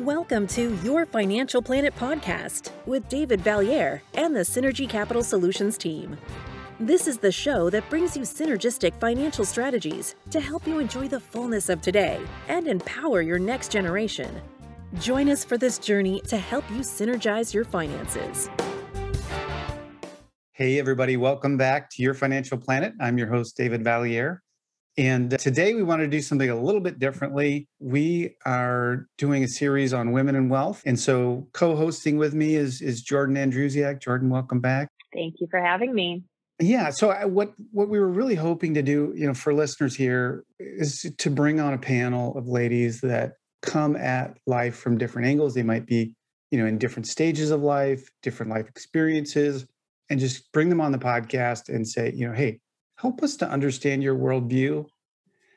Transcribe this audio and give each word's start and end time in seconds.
Welcome 0.00 0.46
to 0.46 0.74
Your 0.76 1.04
Financial 1.04 1.60
Planet 1.60 1.94
podcast 1.94 2.70
with 2.86 3.06
David 3.10 3.40
Vallieres 3.40 4.00
and 4.14 4.34
the 4.34 4.40
Synergy 4.40 4.88
Capital 4.88 5.22
Solutions 5.22 5.76
team. 5.76 6.16
This 6.80 7.06
is 7.06 7.18
the 7.18 7.30
show 7.30 7.68
that 7.68 7.86
brings 7.90 8.16
you 8.16 8.22
synergistic 8.22 8.98
financial 8.98 9.44
strategies 9.44 10.14
to 10.30 10.40
help 10.40 10.66
you 10.66 10.78
enjoy 10.78 11.06
the 11.06 11.20
fullness 11.20 11.68
of 11.68 11.82
today 11.82 12.18
and 12.48 12.66
empower 12.66 13.20
your 13.20 13.38
next 13.38 13.70
generation. 13.70 14.40
Join 15.00 15.28
us 15.28 15.44
for 15.44 15.58
this 15.58 15.78
journey 15.78 16.22
to 16.28 16.38
help 16.38 16.64
you 16.70 16.78
synergize 16.78 17.52
your 17.52 17.66
finances. 17.66 18.48
Hey, 20.52 20.78
everybody, 20.78 21.18
welcome 21.18 21.58
back 21.58 21.90
to 21.90 22.02
Your 22.02 22.14
Financial 22.14 22.56
Planet. 22.56 22.94
I'm 23.02 23.18
your 23.18 23.28
host, 23.28 23.54
David 23.54 23.84
Vallieres. 23.84 24.38
And 24.96 25.38
today 25.38 25.74
we 25.74 25.82
want 25.82 26.00
to 26.00 26.08
do 26.08 26.20
something 26.20 26.50
a 26.50 26.60
little 26.60 26.80
bit 26.80 26.98
differently. 26.98 27.68
We 27.78 28.36
are 28.44 29.06
doing 29.18 29.44
a 29.44 29.48
series 29.48 29.94
on 29.94 30.12
women 30.12 30.34
and 30.34 30.50
wealth. 30.50 30.82
And 30.84 30.98
so 30.98 31.48
co-hosting 31.52 32.18
with 32.18 32.34
me 32.34 32.56
is, 32.56 32.82
is 32.82 33.02
Jordann 33.04 33.38
Andrusiak. 33.38 34.00
Jordann, 34.00 34.28
welcome 34.28 34.60
back. 34.60 34.88
Thank 35.14 35.36
you 35.40 35.46
for 35.50 35.60
having 35.60 35.94
me. 35.94 36.24
Yeah. 36.58 36.90
So 36.90 37.10
I, 37.10 37.24
what 37.24 37.54
what 37.72 37.88
we 37.88 37.98
were 37.98 38.10
really 38.10 38.34
hoping 38.34 38.74
to 38.74 38.82
do, 38.82 39.14
you 39.16 39.26
know, 39.26 39.32
for 39.32 39.54
listeners 39.54 39.94
here 39.94 40.44
is 40.58 41.10
to 41.16 41.30
bring 41.30 41.58
on 41.58 41.72
a 41.72 41.78
panel 41.78 42.36
of 42.36 42.48
ladies 42.48 43.00
that 43.00 43.32
come 43.62 43.96
at 43.96 44.36
life 44.46 44.76
from 44.76 44.98
different 44.98 45.26
angles. 45.26 45.54
They 45.54 45.62
might 45.62 45.86
be, 45.86 46.14
you 46.50 46.58
know, 46.58 46.66
in 46.66 46.76
different 46.76 47.06
stages 47.06 47.50
of 47.50 47.62
life, 47.62 48.10
different 48.22 48.52
life 48.52 48.68
experiences, 48.68 49.66
and 50.10 50.20
just 50.20 50.52
bring 50.52 50.68
them 50.68 50.82
on 50.82 50.92
the 50.92 50.98
podcast 50.98 51.70
and 51.70 51.88
say, 51.88 52.12
you 52.14 52.28
know, 52.28 52.34
hey, 52.34 52.60
help 53.00 53.22
us 53.22 53.36
to 53.36 53.48
understand 53.48 54.02
your 54.02 54.14
worldview 54.14 54.86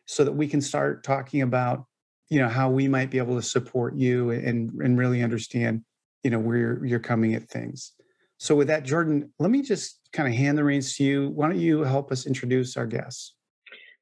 so 0.05 0.23
that 0.23 0.31
we 0.31 0.47
can 0.47 0.61
start 0.61 1.03
talking 1.03 1.41
about 1.41 1.85
you 2.29 2.39
know 2.39 2.49
how 2.49 2.69
we 2.69 2.88
might 2.88 3.11
be 3.11 3.17
able 3.17 3.35
to 3.35 3.41
support 3.41 3.95
you 3.95 4.31
and 4.31 4.72
and 4.81 4.97
really 4.97 5.22
understand 5.22 5.83
you 6.23 6.31
know 6.31 6.39
where 6.39 6.83
you're, 6.85 7.00
coming 7.00 7.35
at 7.35 7.50
things 7.50 7.94
so 8.38 8.55
with 8.55 8.67
that 8.67 8.83
jordann 8.85 9.30
let 9.39 9.52
me 9.52 9.61
just 9.61 10.00
kind 10.13 10.27
of 10.27 10.33
hand 10.33 10.58
the 10.58 10.63
reins 10.63 10.95
to 10.95 11.03
you 11.03 11.30
why 11.30 11.47
don't 11.47 11.59
you 11.59 11.83
help 11.83 12.11
us 12.11 12.25
introduce 12.25 12.77
our 12.77 12.88
guests 12.88 13.35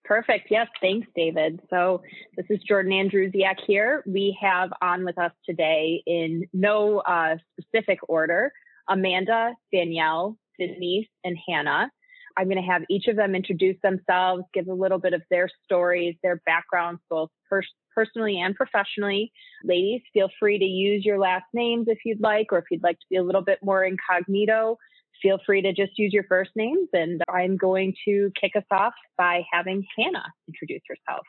Perfect. 0.03 0.47
Yes, 0.49 0.67
thanks, 0.81 1.07
David. 1.15 1.61
So 1.69 2.01
this 2.35 2.45
is 2.49 2.59
Jordann 2.69 2.91
Andrusiak 2.91 3.55
here. 3.65 4.03
We 4.05 4.37
have 4.41 4.73
on 4.81 5.05
with 5.05 5.17
us 5.17 5.31
today 5.45 6.03
in 6.05 6.45
no 6.51 6.99
uh, 6.99 7.37
specific 7.61 7.99
order 8.09 8.51
Amanda, 8.89 9.53
Danielle, 9.71 10.37
Denise, 10.59 11.07
and 11.23 11.37
Hannah. 11.47 11.89
I'm 12.37 12.45
going 12.45 12.61
to 12.61 12.71
have 12.71 12.83
each 12.89 13.07
of 13.07 13.15
them 13.15 13.35
introduce 13.35 13.77
themselves, 13.81 14.43
give 14.53 14.67
a 14.67 14.73
little 14.73 14.99
bit 14.99 15.13
of 15.13 15.21
their 15.29 15.49
stories, 15.65 16.15
their 16.23 16.41
backgrounds, 16.45 17.01
both 17.09 17.29
pers- 17.49 17.73
personally 17.95 18.39
and 18.39 18.55
professionally. 18.55 19.31
Ladies, 19.63 20.01
feel 20.13 20.29
free 20.39 20.59
to 20.59 20.65
use 20.65 21.05
your 21.05 21.19
last 21.19 21.45
names 21.53 21.85
if 21.87 21.99
you'd 22.05 22.21
like, 22.21 22.47
or 22.51 22.59
if 22.59 22.65
you'd 22.71 22.83
like 22.83 22.99
to 22.99 23.05
be 23.09 23.17
a 23.17 23.23
little 23.23 23.41
bit 23.41 23.59
more 23.63 23.83
incognito, 23.83 24.77
feel 25.21 25.39
free 25.45 25.61
to 25.61 25.73
just 25.73 25.97
use 25.97 26.13
your 26.13 26.23
first 26.23 26.51
names. 26.55 26.89
And 26.93 27.21
I'm 27.29 27.57
going 27.57 27.93
to 28.05 28.31
kick 28.39 28.53
us 28.55 28.63
off 28.71 28.93
by 29.17 29.43
having 29.51 29.85
Hannah 29.97 30.31
introduce 30.47 30.81
herself. 30.87 31.25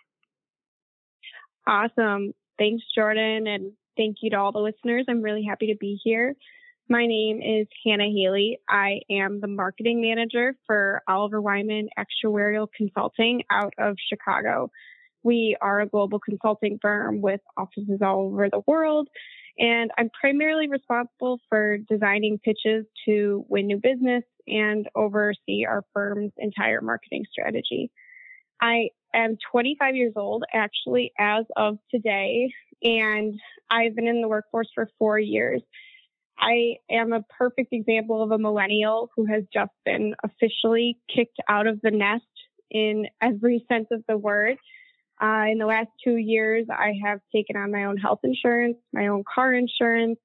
Awesome. 1.67 2.33
Thanks, 2.59 2.85
Jordann. 2.97 3.49
And 3.49 3.73
thank 3.97 4.17
you 4.23 4.31
to 4.31 4.37
all 4.37 4.53
the 4.53 4.59
listeners. 4.59 5.05
I'm 5.09 5.23
really 5.23 5.45
happy 5.45 5.69
to 5.69 5.77
be 5.79 6.01
here. 6.03 6.35
My 6.93 7.07
name 7.07 7.41
is 7.41 7.67
Hannah 7.87 8.11
Haley. 8.15 8.59
I 8.69 9.01
am 9.09 9.41
the 9.41 9.47
marketing 9.47 10.03
manager 10.03 10.55
for 10.67 11.01
Oliver 11.09 11.41
Wyman 11.41 11.89
Actuarial 11.99 12.67
Consulting 12.77 13.45
out 13.51 13.73
of 13.79 13.97
Chicago. 14.11 14.71
We 15.23 15.57
are 15.63 15.81
a 15.81 15.89
global 15.89 16.19
consulting 16.19 16.79
firm 16.83 17.23
with 17.23 17.41
offices 17.57 18.01
all 18.03 18.27
over 18.27 18.51
the 18.51 18.61
world, 18.67 19.09
and 19.59 19.91
I'm 19.97 20.11
primarily 20.11 20.69
responsible 20.69 21.41
for 21.49 21.79
designing 21.79 22.39
pitches 22.39 22.85
to 23.07 23.47
win 23.49 23.69
new 23.69 23.79
business 23.79 24.25
and 24.47 24.87
oversee 24.95 25.65
our 25.67 25.85
firm's 25.95 26.33
entire 26.37 26.83
marketing 26.83 27.25
strategy. 27.33 27.91
I 28.61 28.91
am 29.15 29.39
25 29.51 29.97
years 29.97 30.13
old, 30.15 30.45
actually, 30.53 31.13
as 31.19 31.47
of 31.57 31.79
today, 31.91 32.53
and 32.83 33.41
I've 33.71 33.97
been 33.97 34.09
in 34.09 34.21
the 34.21 34.29
workforce 34.29 34.69
for 34.75 34.91
four 34.99 35.19
years. 35.19 35.63
I 36.43 36.79
am 36.91 37.13
a 37.13 37.23
perfect 37.39 37.73
example 37.73 38.21
of 38.21 38.33
a 38.33 38.39
millennial 38.39 39.11
who 39.15 39.27
has 39.27 39.45
just 39.55 39.71
been 39.85 40.15
officially 40.25 40.99
kicked 41.15 41.39
out 41.49 41.69
of 41.69 41.81
the 41.83 41.93
nest 41.93 42.25
in 42.69 43.07
every 43.23 43.65
sense 43.71 43.87
of 43.93 44.03
the 44.09 44.19
word. 44.19 44.57
Uh, 45.23 45.45
in 45.53 45.59
the 45.59 45.67
last 45.67 45.89
two 46.03 46.17
years, 46.17 46.67
I 46.69 46.95
have 47.05 47.21
taken 47.33 47.57
on 47.57 47.71
my 47.71 47.85
own 47.85 47.97
health 47.97 48.19
insurance, 48.25 48.77
my 48.93 49.07
own 49.07 49.23
car 49.33 49.53
insurance, 49.53 50.19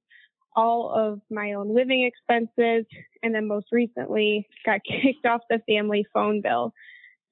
all 0.56 0.92
of 0.92 1.22
my 1.30 1.54
own 1.54 1.76
living 1.76 2.04
expenses, 2.04 2.86
and 3.22 3.36
then 3.36 3.48
most 3.48 3.68
recently 3.72 4.48
got 4.66 4.80
kicked 4.88 5.28
off 5.28 5.42
the 5.52 5.60
family 5.70 6.04
phone 6.16 6.42
bill. 6.42 6.74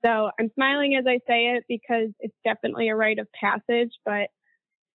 So 0.06 0.30
I'm 0.40 0.52
smiling 0.54 0.96
as 0.96 1.06
I 1.08 1.18
say 1.28 1.56
it 1.56 1.64
because 1.68 2.10
it's 2.20 2.36
definitely 2.44 2.90
a 2.90 2.96
rite 2.96 3.18
of 3.18 3.28
passage, 3.32 3.90
but 4.06 4.28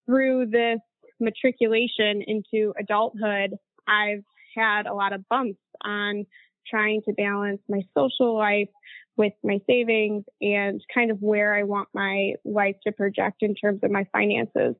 through 0.06 0.46
this 0.46 0.78
matriculation 1.18 2.22
into 2.26 2.72
adulthood, 2.78 3.54
I've 3.90 4.24
had 4.56 4.86
a 4.86 4.94
lot 4.94 5.12
of 5.12 5.28
bumps 5.28 5.58
on 5.84 6.26
trying 6.66 7.02
to 7.06 7.12
balance 7.12 7.60
my 7.68 7.82
social 7.96 8.36
life 8.36 8.68
with 9.16 9.32
my 9.42 9.58
savings 9.68 10.24
and 10.40 10.80
kind 10.94 11.10
of 11.10 11.18
where 11.20 11.54
I 11.54 11.64
want 11.64 11.88
my 11.92 12.34
life 12.44 12.76
to 12.86 12.92
project 12.92 13.38
in 13.42 13.54
terms 13.54 13.80
of 13.82 13.90
my 13.90 14.06
finances. 14.12 14.76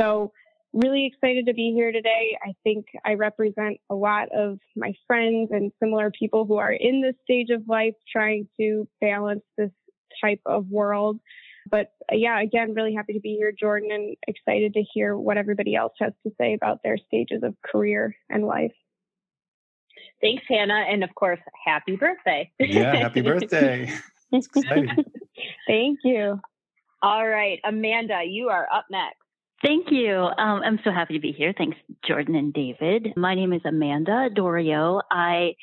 So, 0.00 0.32
really 0.72 1.06
excited 1.06 1.46
to 1.46 1.54
be 1.54 1.72
here 1.74 1.90
today. 1.90 2.38
I 2.42 2.52
think 2.62 2.86
I 3.04 3.14
represent 3.14 3.78
a 3.90 3.94
lot 3.94 4.28
of 4.34 4.58
my 4.76 4.92
friends 5.06 5.50
and 5.50 5.72
similar 5.82 6.12
people 6.16 6.46
who 6.46 6.56
are 6.56 6.72
in 6.72 7.02
this 7.02 7.16
stage 7.24 7.48
of 7.50 7.62
life 7.68 7.94
trying 8.10 8.48
to 8.58 8.88
balance 9.00 9.42
this 9.58 9.70
type 10.22 10.40
of 10.46 10.68
world. 10.68 11.18
But 11.70 11.92
uh, 12.10 12.16
yeah, 12.16 12.40
again, 12.40 12.74
really 12.74 12.94
happy 12.94 13.12
to 13.14 13.20
be 13.20 13.36
here, 13.36 13.52
Jordann, 13.52 13.94
and 13.94 14.16
excited 14.26 14.74
to 14.74 14.82
hear 14.92 15.16
what 15.16 15.36
everybody 15.36 15.74
else 15.74 15.92
has 16.00 16.12
to 16.26 16.32
say 16.38 16.54
about 16.54 16.82
their 16.82 16.96
stages 16.96 17.42
of 17.42 17.54
career 17.64 18.16
and 18.28 18.46
life. 18.46 18.72
Thanks, 20.20 20.42
Hannah. 20.48 20.84
And 20.88 21.02
of 21.04 21.14
course, 21.14 21.40
happy 21.64 21.96
birthday. 21.96 22.50
Yeah, 22.58 22.96
happy 22.96 23.22
birthday. 23.22 23.92
It's 24.32 24.46
exciting. 24.46 24.90
Thank 25.66 25.98
you. 26.04 26.38
All 27.02 27.26
right, 27.26 27.58
Amanda, 27.64 28.22
you 28.24 28.48
are 28.48 28.68
up 28.72 28.84
next. 28.88 29.16
Thank 29.60 29.90
you. 29.90 30.14
Um, 30.14 30.62
I'm 30.64 30.78
so 30.84 30.92
happy 30.92 31.14
to 31.14 31.20
be 31.20 31.32
here. 31.32 31.52
Thanks, 31.56 31.76
Jordann 32.08 32.36
and 32.36 32.52
David. 32.52 33.08
My 33.16 33.34
name 33.34 33.52
is 33.52 33.62
Amanda 33.64 34.28
Dorio. 34.32 35.00
I 35.10 35.54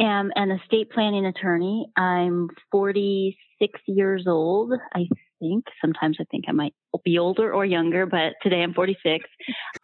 am 0.00 0.32
an 0.34 0.50
estate 0.50 0.90
planning 0.90 1.26
attorney. 1.26 1.86
I'm 1.96 2.48
46 2.72 3.80
years 3.86 4.24
old. 4.26 4.72
I 4.94 5.06
think. 5.38 5.64
Sometimes 5.80 6.16
I 6.20 6.24
think 6.30 6.44
I 6.48 6.52
might 6.52 6.74
be 7.04 7.18
older 7.18 7.52
or 7.52 7.64
younger, 7.64 8.06
but 8.06 8.34
today 8.42 8.62
I'm 8.62 8.74
46. 8.74 9.24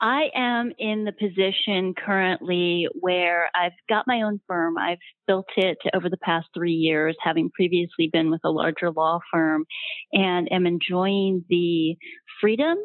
I 0.01 0.31
am 0.35 0.73
in 0.79 1.05
the 1.05 1.13
position 1.13 1.95
currently 1.95 2.89
where 3.01 3.51
I've 3.55 3.73
got 3.89 4.07
my 4.07 4.23
own 4.23 4.41
firm. 4.47 4.79
I've 4.79 4.99
built 5.27 5.49
it 5.57 5.79
over 5.95 6.09
the 6.09 6.17
past 6.17 6.49
three 6.55 6.73
years, 6.73 7.17
having 7.21 7.51
previously 7.51 8.09
been 8.13 8.31
with 8.31 8.41
a 8.45 8.51
larger 8.51 8.91
law 8.91 9.21
firm, 9.33 9.65
and 10.13 10.51
am 10.53 10.67
enjoying 10.67 11.45
the 11.49 11.97
freedom 12.41 12.79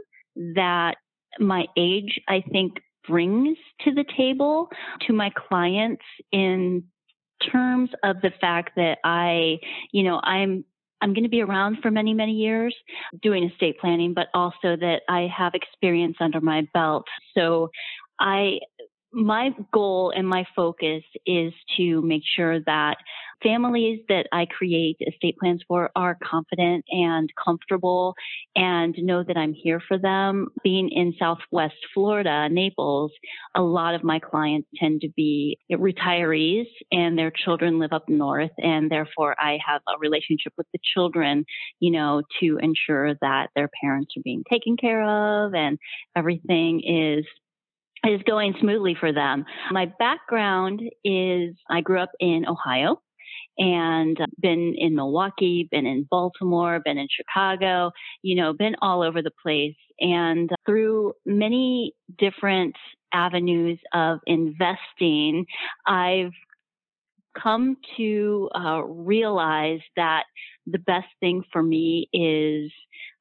that 0.55 0.95
my 1.39 1.65
age, 1.77 2.19
I 2.27 2.43
think, 2.51 2.73
brings 3.07 3.57
to 3.81 3.93
the 3.93 4.05
table 4.17 4.69
to 5.07 5.13
my 5.13 5.31
clients 5.47 6.03
in 6.31 6.83
terms 7.51 7.89
of 8.03 8.21
the 8.21 8.31
fact 8.41 8.71
that 8.75 8.97
I, 9.03 9.59
you 9.91 10.03
know, 10.03 10.19
I'm 10.21 10.65
I'm 11.01 11.13
going 11.13 11.23
to 11.23 11.29
be 11.29 11.41
around 11.41 11.77
for 11.81 11.91
many, 11.91 12.13
many 12.13 12.33
years 12.33 12.75
doing 13.21 13.49
estate 13.49 13.79
planning, 13.79 14.13
but 14.13 14.27
also 14.33 14.75
that 14.75 15.01
I 15.07 15.29
have 15.35 15.53
experience 15.53 16.17
under 16.19 16.41
my 16.41 16.67
belt. 16.73 17.05
So 17.35 17.69
I 18.19 18.59
my 19.13 19.51
goal 19.73 20.11
and 20.15 20.27
my 20.27 20.45
focus 20.55 21.03
is 21.25 21.53
to 21.77 22.01
make 22.01 22.23
sure 22.35 22.59
that 22.61 22.97
families 23.41 23.99
that 24.09 24.27
I 24.31 24.45
create 24.45 24.97
estate 24.99 25.37
plans 25.39 25.61
for 25.67 25.91
are 25.95 26.17
confident 26.23 26.85
and 26.89 27.29
comfortable 27.43 28.15
and 28.55 28.95
know 28.97 29.23
that 29.23 29.37
I'm 29.37 29.53
here 29.53 29.81
for 29.87 29.97
them. 29.97 30.47
Being 30.63 30.89
in 30.89 31.13
Southwest 31.19 31.75
Florida, 31.93 32.49
Naples, 32.49 33.11
a 33.55 33.61
lot 33.61 33.95
of 33.95 34.03
my 34.03 34.19
clients 34.19 34.67
tend 34.75 35.01
to 35.01 35.09
be 35.15 35.57
retirees 35.71 36.67
and 36.91 37.17
their 37.17 37.31
children 37.31 37.79
live 37.79 37.93
up 37.93 38.09
north. 38.09 38.51
And 38.57 38.89
therefore 38.91 39.35
I 39.39 39.59
have 39.65 39.81
a 39.87 39.99
relationship 39.99 40.53
with 40.57 40.67
the 40.73 40.79
children, 40.93 41.45
you 41.79 41.91
know, 41.91 42.23
to 42.41 42.57
ensure 42.61 43.15
that 43.21 43.49
their 43.55 43.69
parents 43.81 44.13
are 44.17 44.23
being 44.23 44.43
taken 44.49 44.77
care 44.77 45.03
of 45.03 45.53
and 45.53 45.77
everything 46.15 46.81
is 46.83 47.25
is 48.05 48.21
going 48.23 48.55
smoothly 48.59 48.95
for 48.99 49.11
them. 49.11 49.45
My 49.71 49.91
background 49.99 50.81
is 51.03 51.55
I 51.69 51.81
grew 51.81 52.01
up 52.01 52.11
in 52.19 52.45
Ohio 52.47 53.01
and 53.57 54.17
been 54.39 54.75
in 54.77 54.95
Milwaukee, 54.95 55.67
been 55.71 55.85
in 55.85 56.07
Baltimore, 56.09 56.79
been 56.83 56.97
in 56.97 57.07
Chicago, 57.09 57.91
you 58.21 58.35
know, 58.35 58.53
been 58.53 58.75
all 58.81 59.01
over 59.01 59.21
the 59.21 59.31
place. 59.41 59.75
And 59.99 60.49
through 60.65 61.13
many 61.25 61.93
different 62.17 62.75
avenues 63.13 63.79
of 63.93 64.19
investing, 64.27 65.45
I've 65.87 66.33
come 67.41 67.77
to 67.97 68.49
uh, 68.55 68.83
realize 68.83 69.79
that 69.95 70.23
the 70.65 70.79
best 70.79 71.07
thing 71.19 71.43
for 71.51 71.61
me 71.61 72.09
is 72.13 72.71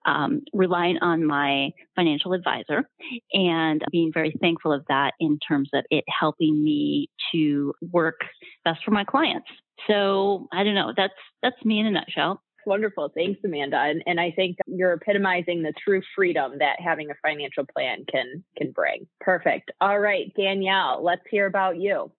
um, 0.07 0.43
relying 0.53 0.99
on 0.99 1.27
my 1.27 1.71
financial 1.97 2.33
advisor 2.33 2.89
and 3.33 3.83
being 3.91 4.13
very 4.15 4.35
thankful 4.41 4.73
of 4.73 4.85
that 4.89 5.13
in 5.21 5.39
terms 5.47 5.69
of 5.75 5.85
it 5.91 6.05
helping 6.09 6.63
me 6.63 7.11
to 7.33 7.75
work 7.93 8.21
best 8.65 8.81
for 8.85 8.93
my 8.93 9.05
clients. 9.05 9.49
So 9.87 10.49
I 10.53 10.65
don't 10.65 10.75
know. 10.75 10.93
That's 10.97 11.13
that's 11.43 11.63
me 11.65 11.81
in 11.81 11.87
a 11.87 11.91
nutshell. 11.91 12.41
Wonderful. 12.65 13.13
Thanks, 13.15 13.39
Amanda. 13.45 13.77
And, 13.77 14.03
and 14.07 14.19
I 14.19 14.33
think 14.33 14.57
you're 14.67 14.95
epitomizing 14.95 15.63
the 15.63 15.73
true 15.85 16.03
freedom 16.17 16.55
that 16.59 16.81
having 16.81 17.11
a 17.11 17.15
financial 17.23 17.65
plan 17.65 18.05
can 18.11 18.45
can 18.57 18.73
bring. 18.73 19.07
Perfect. 19.21 19.71
All 19.81 19.99
right, 19.99 20.33
Danielle, 20.37 21.03
let's 21.05 21.23
hear 21.31 21.47
about 21.47 21.79
you. 21.79 22.11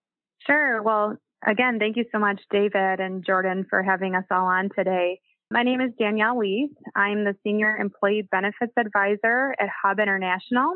Sure. 0.46 0.82
Well, 0.82 1.16
again, 1.46 1.78
thank 1.78 1.96
you 1.96 2.04
so 2.12 2.18
much, 2.18 2.40
David 2.50 3.00
and 3.00 3.24
Jordann, 3.26 3.68
for 3.68 3.82
having 3.82 4.14
us 4.14 4.24
all 4.30 4.46
on 4.46 4.70
today. 4.74 5.20
My 5.50 5.62
name 5.62 5.80
is 5.80 5.92
Danielle 5.98 6.38
Lee. 6.38 6.68
I'm 6.94 7.24
the 7.24 7.34
Senior 7.42 7.74
Employee 7.78 8.28
Benefits 8.30 8.74
Advisor 8.76 9.54
at 9.58 9.70
Hub 9.82 9.98
International, 9.98 10.74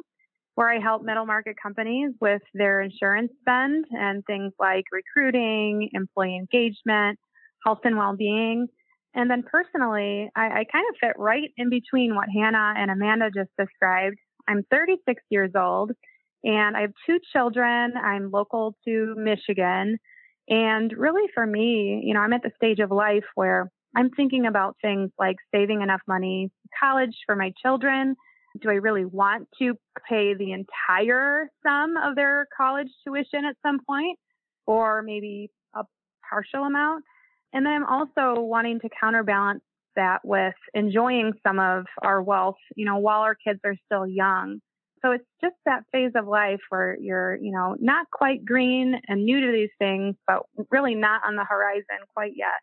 where 0.54 0.70
I 0.70 0.80
help 0.80 1.02
middle 1.02 1.26
market 1.26 1.56
companies 1.62 2.12
with 2.22 2.40
their 2.54 2.80
insurance 2.80 3.32
spend 3.42 3.84
and 3.90 4.24
things 4.24 4.54
like 4.58 4.84
recruiting, 4.90 5.90
employee 5.92 6.38
engagement, 6.38 7.18
health 7.66 7.80
and 7.84 7.98
well 7.98 8.16
being. 8.16 8.66
And 9.14 9.30
then 9.30 9.42
personally, 9.42 10.30
I, 10.34 10.46
I 10.46 10.64
kind 10.72 10.86
of 10.88 10.96
fit 10.98 11.18
right 11.18 11.50
in 11.58 11.68
between 11.68 12.14
what 12.14 12.30
Hannah 12.34 12.72
and 12.74 12.90
Amanda 12.90 13.28
just 13.30 13.50
described. 13.58 14.16
I'm 14.48 14.62
36 14.70 15.22
years 15.28 15.50
old 15.54 15.90
and 16.44 16.78
I 16.78 16.80
have 16.80 16.92
two 17.04 17.18
children. 17.30 17.92
I'm 18.02 18.30
local 18.30 18.74
to 18.86 19.14
Michigan. 19.18 19.98
And 20.48 20.94
really 20.96 21.30
for 21.34 21.46
me, 21.46 22.00
you 22.06 22.14
know, 22.14 22.20
I'm 22.20 22.32
at 22.32 22.42
the 22.42 22.52
stage 22.56 22.78
of 22.78 22.90
life 22.90 23.26
where 23.34 23.70
I'm 23.96 24.10
thinking 24.10 24.46
about 24.46 24.76
things 24.80 25.10
like 25.18 25.36
saving 25.54 25.82
enough 25.82 26.00
money 26.06 26.50
for 26.62 26.86
college 26.86 27.16
for 27.26 27.36
my 27.36 27.52
children. 27.62 28.16
Do 28.60 28.70
I 28.70 28.74
really 28.74 29.04
want 29.04 29.48
to 29.60 29.74
pay 30.08 30.34
the 30.34 30.52
entire 30.52 31.48
sum 31.62 31.96
of 31.96 32.16
their 32.16 32.46
college 32.56 32.88
tuition 33.06 33.44
at 33.44 33.56
some 33.62 33.78
point 33.86 34.18
or 34.66 35.02
maybe 35.02 35.50
a 35.74 35.84
partial 36.28 36.64
amount? 36.64 37.04
And 37.52 37.66
then 37.66 37.72
I'm 37.72 37.84
also 37.84 38.40
wanting 38.40 38.80
to 38.80 38.88
counterbalance 38.98 39.62
that 39.96 40.20
with 40.24 40.54
enjoying 40.74 41.32
some 41.46 41.58
of 41.58 41.84
our 42.02 42.22
wealth, 42.22 42.56
you 42.76 42.86
know, 42.86 42.96
while 42.96 43.20
our 43.20 43.34
kids 43.34 43.60
are 43.64 43.76
still 43.86 44.06
young. 44.06 44.60
So 45.04 45.10
it's 45.10 45.26
just 45.42 45.56
that 45.66 45.82
phase 45.90 46.12
of 46.14 46.28
life 46.28 46.60
where 46.68 46.96
you're, 47.00 47.36
you 47.36 47.52
know, 47.52 47.76
not 47.80 48.06
quite 48.10 48.44
green 48.44 48.94
and 49.08 49.24
new 49.24 49.40
to 49.40 49.52
these 49.52 49.70
things, 49.78 50.14
but 50.26 50.42
really 50.70 50.94
not 50.94 51.22
on 51.26 51.36
the 51.36 51.44
horizon 51.44 52.06
quite 52.14 52.32
yet. 52.36 52.60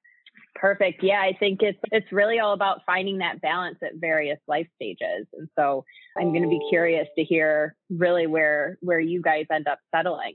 Perfect. 0.60 1.02
Yeah, 1.02 1.22
I 1.22 1.34
think 1.40 1.62
it's 1.62 1.80
it's 1.92 2.12
really 2.12 2.40
all 2.40 2.54
about 2.54 2.82
finding 2.86 3.20
that 3.20 3.42
balance 3.42 3.78
at 3.82 3.94
various 3.96 4.40
life 4.48 4.68
stages. 4.76 5.26
And 5.34 5.48
so 5.58 5.86
I'm 6.18 6.32
going 6.32 6.44
to 6.44 6.50
be 6.50 6.62
curious 6.70 7.08
to 7.18 7.24
hear 7.24 7.76
really 7.90 8.28
where 8.28 8.78
where 8.82 9.00
you 9.00 9.22
guys 9.22 9.46
end 9.52 9.68
up 9.70 9.80
settling. 9.96 10.34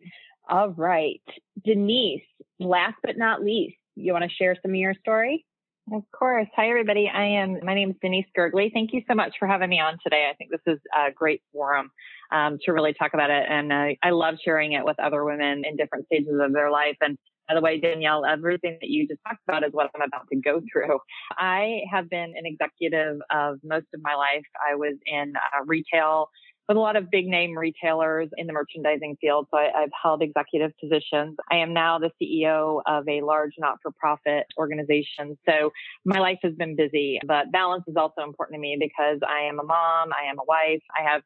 All 0.48 0.70
right. 0.70 1.20
Denise, 1.64 2.22
last 2.58 2.96
but 3.02 3.18
not 3.18 3.42
least, 3.42 3.76
you 3.96 4.12
want 4.12 4.24
to 4.24 4.30
share 4.30 4.56
some 4.62 4.72
of 4.72 4.76
your 4.76 4.94
story? 4.94 5.44
Of 5.92 6.02
course. 6.18 6.46
Hi, 6.56 6.70
everybody. 6.70 7.10
I 7.12 7.24
am, 7.24 7.58
my 7.62 7.74
name 7.74 7.90
is 7.90 7.96
Denise 8.00 8.24
Gergley. 8.36 8.72
Thank 8.72 8.94
you 8.94 9.02
so 9.06 9.14
much 9.14 9.34
for 9.38 9.46
having 9.46 9.68
me 9.68 9.80
on 9.80 9.98
today. 10.02 10.28
I 10.30 10.34
think 10.34 10.50
this 10.50 10.60
is 10.66 10.80
a 10.96 11.12
great 11.12 11.42
forum 11.52 11.90
um, 12.32 12.58
to 12.64 12.72
really 12.72 12.94
talk 12.94 13.12
about 13.12 13.28
it. 13.28 13.44
And 13.48 13.70
uh, 13.70 13.88
I 14.02 14.10
love 14.10 14.36
sharing 14.42 14.72
it 14.72 14.84
with 14.84 14.98
other 14.98 15.24
women 15.24 15.62
in 15.66 15.76
different 15.76 16.06
stages 16.06 16.40
of 16.40 16.54
their 16.54 16.70
life. 16.70 16.96
And 17.02 17.18
by 17.48 17.54
the 17.54 17.60
way, 17.60 17.78
Danielle, 17.78 18.24
everything 18.24 18.78
that 18.80 18.88
you 18.88 19.06
just 19.06 19.20
talked 19.26 19.42
about 19.46 19.64
is 19.64 19.72
what 19.72 19.90
I'm 19.94 20.02
about 20.02 20.28
to 20.32 20.36
go 20.36 20.60
through. 20.72 20.98
I 21.32 21.82
have 21.90 22.08
been 22.08 22.34
an 22.36 22.44
executive 22.46 23.18
of 23.30 23.58
most 23.62 23.86
of 23.94 24.00
my 24.02 24.14
life. 24.14 24.44
I 24.70 24.74
was 24.76 24.94
in 25.06 25.34
uh, 25.36 25.64
retail 25.66 26.30
with 26.68 26.76
a 26.76 26.80
lot 26.80 26.96
of 26.96 27.10
big 27.10 27.26
name 27.26 27.56
retailers 27.56 28.30
in 28.38 28.46
the 28.46 28.52
merchandising 28.52 29.18
field. 29.20 29.46
So 29.50 29.58
I, 29.58 29.80
have 29.80 29.90
held 30.02 30.22
executive 30.22 30.72
positions. 30.80 31.36
I 31.50 31.56
am 31.56 31.74
now 31.74 31.98
the 31.98 32.10
CEO 32.20 32.80
of 32.86 33.06
a 33.06 33.20
large 33.20 33.52
not 33.58 33.78
for 33.82 33.90
profit 33.90 34.46
organization. 34.56 35.36
So 35.46 35.72
my 36.04 36.18
life 36.18 36.38
has 36.42 36.54
been 36.54 36.74
busy, 36.74 37.20
but 37.26 37.52
balance 37.52 37.84
is 37.86 37.96
also 37.96 38.22
important 38.22 38.56
to 38.56 38.60
me 38.60 38.78
because 38.80 39.18
I 39.28 39.46
am 39.46 39.60
a 39.60 39.64
mom, 39.64 40.10
I 40.12 40.30
am 40.30 40.38
a 40.38 40.44
wife, 40.46 40.82
I 40.98 41.02
have 41.10 41.22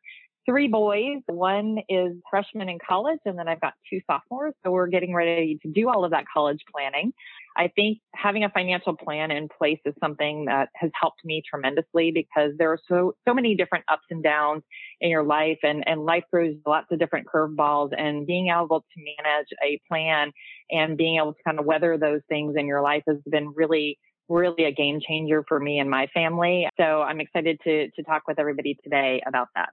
three 0.49 0.67
boys. 0.67 1.19
One 1.27 1.79
is 1.91 2.17
freshman 2.31 2.71
in 2.71 2.79
college, 2.87 3.19
and 3.27 3.39
then 3.39 3.49
I've 3.49 3.61
got 3.61 3.75
two 3.91 4.01
sophomores. 4.07 4.55
So 4.65 4.71
we're 4.71 4.87
getting 4.87 5.15
ready 5.15 5.59
to 5.63 5.69
do 5.69 5.91
all 5.91 6.07
of 6.07 6.13
that 6.13 6.25
college 6.33 6.61
planning. 6.75 7.13
I 7.55 7.69
think 7.69 7.99
having 8.15 8.45
a 8.45 8.49
financial 8.49 8.97
plan 8.97 9.31
in 9.31 9.49
place 9.49 9.81
is 9.85 9.95
something 10.01 10.47
that 10.47 10.71
has 10.75 10.91
helped 10.99 11.23
me 11.23 11.43
tremendously 11.49 12.13
because 12.13 12.53
there 12.57 12.73
are 12.73 12.79
so 12.89 13.15
so 13.27 13.35
many 13.35 13.57
different 13.57 13.85
ups 13.89 14.05
and 14.11 14.23
downs 14.23 14.63
in 15.03 15.11
your 15.11 15.23
life, 15.23 15.59
and 15.63 15.87
and 15.87 16.07
life 16.07 16.25
throws 16.31 16.55
lots 16.67 16.87
of 16.91 16.99
different 16.99 17.27
curveballs. 17.27 17.91
And 17.97 18.27
being 18.27 18.49
able 18.49 18.81
to 18.81 19.05
manage 19.23 19.49
a 19.63 19.79
plan 19.87 20.33
and 20.71 20.97
being 20.97 21.17
able 21.17 21.35
to 21.35 21.43
kind 21.45 21.59
of 21.59 21.67
weather 21.67 21.99
those 21.99 22.23
things 22.31 22.55
in 22.57 22.67
your 22.67 22.81
life 22.81 23.03
has 23.07 23.19
been 23.29 23.53
really 23.55 23.99
really 24.31 24.65
a 24.65 24.73
game 24.73 25.01
changer 25.07 25.45
for 25.47 25.59
me 25.59 25.79
and 25.79 25.91
my 25.91 26.07
family. 26.15 26.69
So 26.79 27.03
I'm 27.03 27.21
excited 27.21 27.61
to 27.65 27.91
to 27.91 28.03
talk 28.03 28.23
with 28.27 28.39
everybody 28.39 28.79
today 28.83 29.23
about 29.27 29.49
that. 29.55 29.71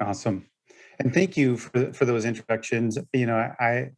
Awesome. 0.00 0.46
And 0.98 1.12
thank 1.12 1.36
you 1.36 1.56
for, 1.56 1.92
for 1.92 2.04
those 2.04 2.24
introductions. 2.24 2.98
You 3.12 3.26
know, 3.26 3.36
I, 3.36 3.90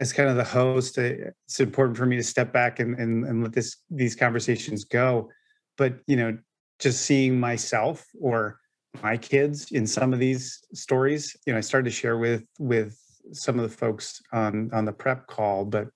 as 0.00 0.12
kind 0.12 0.28
of 0.28 0.36
the 0.36 0.44
host, 0.44 0.98
it's 0.98 1.60
important 1.60 1.96
for 1.96 2.06
me 2.06 2.16
to 2.16 2.22
step 2.22 2.52
back 2.52 2.78
and, 2.80 2.98
and, 2.98 3.24
and 3.24 3.42
let 3.42 3.52
this 3.52 3.76
these 3.90 4.14
conversations 4.14 4.84
go. 4.84 5.28
But 5.76 5.98
you 6.06 6.16
know, 6.16 6.38
just 6.78 7.02
seeing 7.02 7.38
myself 7.38 8.06
or 8.20 8.60
my 9.02 9.16
kids 9.16 9.72
in 9.72 9.86
some 9.86 10.12
of 10.12 10.18
these 10.18 10.60
stories, 10.72 11.36
you 11.46 11.52
know, 11.52 11.58
I 11.58 11.62
started 11.62 11.90
to 11.90 11.96
share 11.96 12.18
with 12.18 12.44
with 12.58 12.98
some 13.32 13.58
of 13.58 13.68
the 13.68 13.76
folks 13.76 14.20
on 14.32 14.70
on 14.72 14.84
the 14.84 14.92
prep 14.92 15.26
call. 15.26 15.64
But 15.64 15.88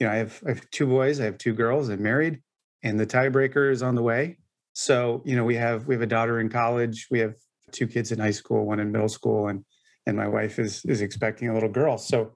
you 0.00 0.06
know, 0.06 0.12
I 0.12 0.16
have 0.16 0.42
I 0.46 0.50
have 0.50 0.68
two 0.70 0.86
boys, 0.86 1.20
I 1.20 1.24
have 1.24 1.38
two 1.38 1.54
girls, 1.54 1.88
I'm 1.88 2.02
married, 2.02 2.40
and 2.82 2.98
the 2.98 3.06
tiebreaker 3.06 3.70
is 3.70 3.82
on 3.82 3.94
the 3.94 4.02
way. 4.02 4.38
So 4.72 5.22
you 5.24 5.36
know, 5.36 5.44
we 5.44 5.54
have 5.56 5.86
we 5.86 5.94
have 5.94 6.02
a 6.02 6.06
daughter 6.06 6.40
in 6.40 6.48
college, 6.48 7.06
we 7.10 7.20
have 7.20 7.34
two 7.72 7.86
kids 7.86 8.12
in 8.12 8.18
high 8.18 8.30
school, 8.30 8.66
one 8.66 8.80
in 8.80 8.92
middle 8.92 9.08
school, 9.08 9.48
and 9.48 9.64
and 10.06 10.16
my 10.16 10.28
wife 10.28 10.58
is 10.58 10.84
is 10.84 11.00
expecting 11.00 11.48
a 11.48 11.54
little 11.54 11.68
girl. 11.68 11.98
So 11.98 12.34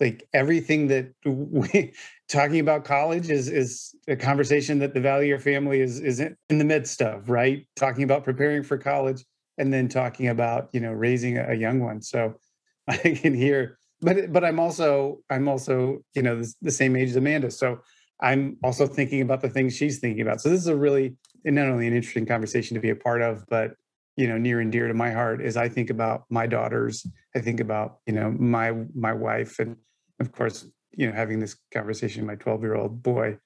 like 0.00 0.28
everything 0.32 0.88
that 0.88 1.12
we 1.24 1.94
talking 2.28 2.60
about 2.60 2.84
college 2.84 3.30
is 3.30 3.48
is 3.48 3.94
a 4.08 4.16
conversation 4.16 4.78
that 4.80 4.94
the 4.94 5.00
value 5.00 5.36
Vallieres 5.36 5.42
family 5.42 5.80
is 5.80 6.00
is 6.00 6.20
in 6.20 6.58
the 6.58 6.64
midst 6.64 7.00
of, 7.02 7.30
right? 7.30 7.66
Talking 7.76 8.04
about 8.04 8.24
preparing 8.24 8.62
for 8.62 8.78
college 8.78 9.24
and 9.58 9.72
then 9.72 9.88
talking 9.88 10.28
about, 10.28 10.70
you 10.72 10.80
know, 10.80 10.92
raising 10.92 11.38
a 11.38 11.54
young 11.54 11.80
one. 11.80 12.02
So 12.02 12.34
I 12.88 12.96
can 12.96 13.34
hear 13.34 13.78
but 14.02 14.32
but 14.32 14.44
I'm 14.44 14.58
also 14.58 15.20
I'm 15.30 15.48
also, 15.48 16.02
you 16.14 16.22
know, 16.22 16.42
the, 16.42 16.52
the 16.62 16.70
same 16.70 16.96
age 16.96 17.10
as 17.10 17.16
Amanda. 17.16 17.50
So 17.50 17.78
I'm 18.20 18.56
also 18.62 18.86
thinking 18.86 19.20
about 19.22 19.40
the 19.40 19.48
things 19.48 19.76
she's 19.76 19.98
thinking 19.98 20.22
about. 20.22 20.40
So 20.40 20.48
this 20.48 20.60
is 20.60 20.66
a 20.66 20.76
really 20.76 21.16
not 21.44 21.68
only 21.68 21.86
an 21.86 21.94
interesting 21.94 22.26
conversation 22.26 22.74
to 22.74 22.80
be 22.80 22.90
a 22.90 22.96
part 22.96 23.22
of, 23.22 23.44
but 23.48 23.74
you 24.16 24.28
know 24.28 24.38
near 24.38 24.60
and 24.60 24.72
dear 24.72 24.88
to 24.88 24.94
my 24.94 25.10
heart 25.10 25.40
as 25.40 25.56
i 25.56 25.68
think 25.68 25.90
about 25.90 26.24
my 26.30 26.46
daughters 26.46 27.06
i 27.34 27.40
think 27.40 27.60
about 27.60 27.98
you 28.06 28.12
know 28.12 28.30
my 28.38 28.72
my 28.94 29.12
wife 29.12 29.58
and 29.58 29.76
of 30.20 30.32
course 30.32 30.66
you 30.92 31.06
know 31.06 31.12
having 31.12 31.40
this 31.40 31.56
conversation 31.72 32.26
my 32.26 32.34
12 32.34 32.62
year 32.62 32.74
old 32.74 33.02
boy 33.02 33.36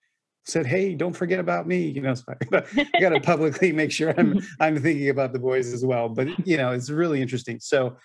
said 0.45 0.67
hey 0.67 0.95
don't 0.95 1.15
forget 1.15 1.39
about 1.39 1.67
me 1.67 1.87
you 1.89 2.01
know 2.01 2.15
so 2.15 2.25
i 2.53 2.87
got 3.01 3.11
to 3.11 3.21
publicly 3.21 3.73
make 3.73 3.91
sure 3.93 4.15
i'm 4.19 4.41
i'm 4.61 4.81
thinking 4.81 5.09
about 5.09 5.33
the 5.33 5.39
boys 5.39 5.73
as 5.73 5.85
well 5.85 6.09
but 6.09 6.29
you 6.47 6.57
know 6.57 6.73
it's 6.73 6.91
really 6.91 7.21
interesting. 7.21 7.59
So 7.61 7.97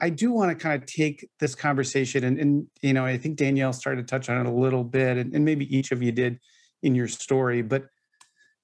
i 0.00 0.10
do 0.10 0.30
want 0.30 0.50
to 0.50 0.54
kind 0.54 0.80
of 0.80 0.86
take 0.86 1.28
this 1.40 1.54
conversation 1.54 2.24
and, 2.24 2.38
and 2.38 2.66
you 2.82 2.92
know 2.92 3.04
i 3.04 3.18
think 3.18 3.36
danielle 3.36 3.72
started 3.72 4.06
to 4.06 4.10
touch 4.10 4.28
on 4.28 4.46
it 4.46 4.48
a 4.48 4.52
little 4.52 4.84
bit 4.84 5.16
and, 5.16 5.34
and 5.34 5.44
maybe 5.44 5.76
each 5.76 5.90
of 5.90 6.02
you 6.02 6.12
did 6.12 6.38
in 6.84 6.94
your 6.94 7.08
story 7.08 7.62
but 7.62 7.86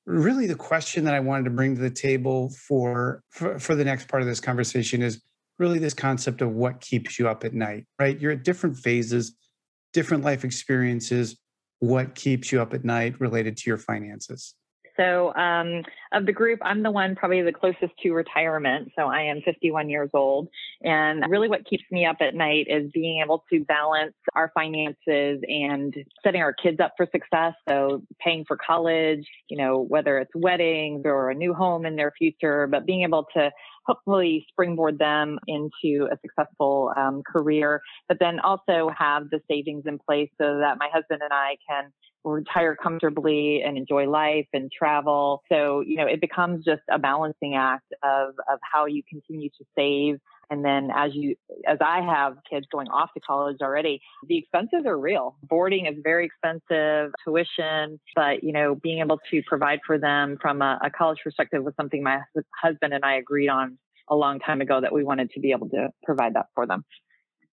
really 0.07 0.47
the 0.47 0.55
question 0.55 1.05
that 1.05 1.15
I 1.15 1.21
wanted 1.21 1.45
to 1.45 1.51
bring 1.51 1.75
to 1.77 1.81
the 1.81 1.91
table 1.91 2.51
for, 2.51 3.23
for, 3.31 3.59
for 3.59 3.75
the 3.75 3.85
next 3.85 4.09
part 4.09 4.23
of 4.23 4.29
this 4.29 4.41
conversation 4.41 5.03
is 5.03 5.23
really 5.59 5.79
this 5.79 5.95
concept 5.95 6.43
of 6.43 6.51
what 6.51 6.81
keeps 6.81 7.19
you 7.19 7.29
up 7.29 7.45
at 7.45 7.55
night, 7.55 7.87
right? 7.99 8.19
You're 8.19 8.33
at 8.33 8.45
different 8.45 8.77
phases, 8.77 9.37
different 9.93 10.25
life 10.25 10.45
experiences. 10.45 11.37
What 11.79 12.15
keeps 12.15 12.53
you 12.53 12.61
up 12.61 12.75
at 12.75 12.85
night 12.85 13.21
related 13.21 13.57
to 13.59 13.71
your 13.71 13.79
finances? 13.79 14.55
So, 14.97 15.35
um, 15.35 15.83
of 16.13 16.27
the 16.27 16.33
group, 16.33 16.61
I'm 16.63 16.83
the 16.83 16.91
one 16.91 17.17
probably 17.17 17.43
the 17.43 17.53
closest 17.53 17.93
to 18.03 18.13
retirement. 18.13 18.93
So 18.97 19.07
I 19.07 19.23
am 19.23 19.41
51 19.45 19.89
years 19.89 20.11
old. 20.15 20.49
And 20.83 21.25
really 21.29 21.49
what 21.49 21.65
keeps 21.67 21.85
me 21.91 22.07
up 22.07 22.17
at 22.21 22.35
night 22.35 22.67
is 22.69 22.91
being 22.93 23.21
able 23.25 23.45
to 23.53 23.65
balance 23.65 24.15
our 24.35 24.53
finances 24.55 25.41
and 25.49 25.95
setting 26.23 26.41
our 26.41 26.53
kids 26.53 26.79
up 26.81 26.93
for 26.97 27.07
success. 27.11 27.55
So 27.69 28.03
paying 28.21 28.45
for 28.47 28.57
college, 28.57 29.27
you 29.49 29.57
know, 29.57 29.81
whether 29.81 30.19
it's 30.19 30.31
weddings 30.35 31.03
or 31.05 31.31
a 31.31 31.35
new 31.35 31.53
home 31.55 31.85
in 31.85 31.97
their 31.97 32.13
future, 32.17 32.69
but 32.69 32.87
being 32.87 33.03
able 33.03 33.27
to 33.35 33.51
hopefully 33.87 34.47
springboard 34.51 34.99
them 34.99 35.39
into 35.47 36.09
a 36.11 36.17
successful 36.23 36.93
um, 36.97 37.23
career, 37.27 37.83
but 38.09 38.19
then 38.19 38.41
also 38.41 38.91
have 38.97 39.29
the 39.31 39.41
savings 39.51 39.85
in 39.87 39.99
place 39.99 40.31
so 40.41 40.59
that 40.59 40.79
my 40.79 40.89
husband 40.93 41.21
and 41.23 41.33
I 41.33 41.57
can 41.69 41.93
retire 42.25 42.75
comfortably 42.75 43.63
and 43.63 43.77
enjoy 43.77 44.09
life 44.09 44.47
and 44.53 44.71
travel. 44.73 45.43
So, 45.51 45.81
you 45.81 45.97
know, 45.97 46.07
it 46.07 46.21
becomes 46.21 46.65
just 46.65 46.83
a 46.91 46.99
balancing 46.99 47.55
act 47.55 47.93
of, 48.03 48.35
of 48.51 48.59
how 48.63 48.87
you 48.87 49.03
continue 49.09 49.51
to 49.51 49.65
save. 49.77 50.21
And 50.51 50.65
then 50.65 50.91
as 50.95 51.15
you, 51.15 51.37
as 51.67 51.79
I 51.81 52.01
have 52.01 52.37
kids 52.49 52.67
going 52.71 52.89
off 52.89 53.11
to 53.15 53.21
college 53.21 53.59
already, 53.63 54.01
the 54.27 54.39
expenses 54.39 54.85
are 54.87 54.99
real. 54.99 55.37
Boarding 55.43 55.87
is 55.87 55.95
very 56.03 56.27
expensive, 56.27 57.13
tuition, 57.25 57.99
but, 58.15 58.43
you 58.43 58.53
know, 58.53 58.75
being 58.75 59.01
able 59.01 59.21
to 59.31 59.43
provide 59.47 59.81
for 59.87 59.99
them 59.99 60.37
from 60.41 60.63
a, 60.63 60.79
a 60.83 60.91
college 60.91 61.19
perspective 61.25 61.63
was 61.63 61.75
something 61.77 62.03
my 62.03 62.21
husband 62.63 62.93
and 62.93 63.05
I 63.05 63.17
agreed 63.17 63.49
on 63.49 63.79
a 64.09 64.15
long 64.15 64.39
time 64.39 64.61
ago 64.61 64.81
that 64.81 64.93
we 64.93 65.03
wanted 65.03 65.31
to 65.31 65.41
be 65.41 65.51
able 65.51 65.69
to 65.71 65.89
provide 66.05 66.35
that 66.35 66.47
for 66.55 66.67
them. 66.67 66.85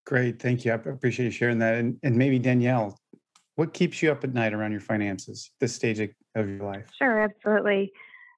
Great. 0.06 0.42
Thank 0.42 0.66
you. 0.66 0.72
I 0.72 0.76
appreciate 0.76 1.26
you 1.26 1.32
sharing 1.32 1.60
that. 1.60 1.76
And, 1.76 1.98
and 2.04 2.18
maybe 2.18 2.40
Danielle, 2.40 2.98
what 3.56 3.74
keeps 3.74 4.02
you 4.02 4.12
up 4.12 4.24
at 4.24 4.34
night 4.34 4.54
around 4.54 4.72
your 4.72 4.82
finances, 4.82 5.52
this 5.60 5.76
stage 5.76 6.00
of 6.00 6.50
your 6.50 6.64
life? 6.64 6.90
Sure, 6.98 7.22
absolutely. 7.22 7.92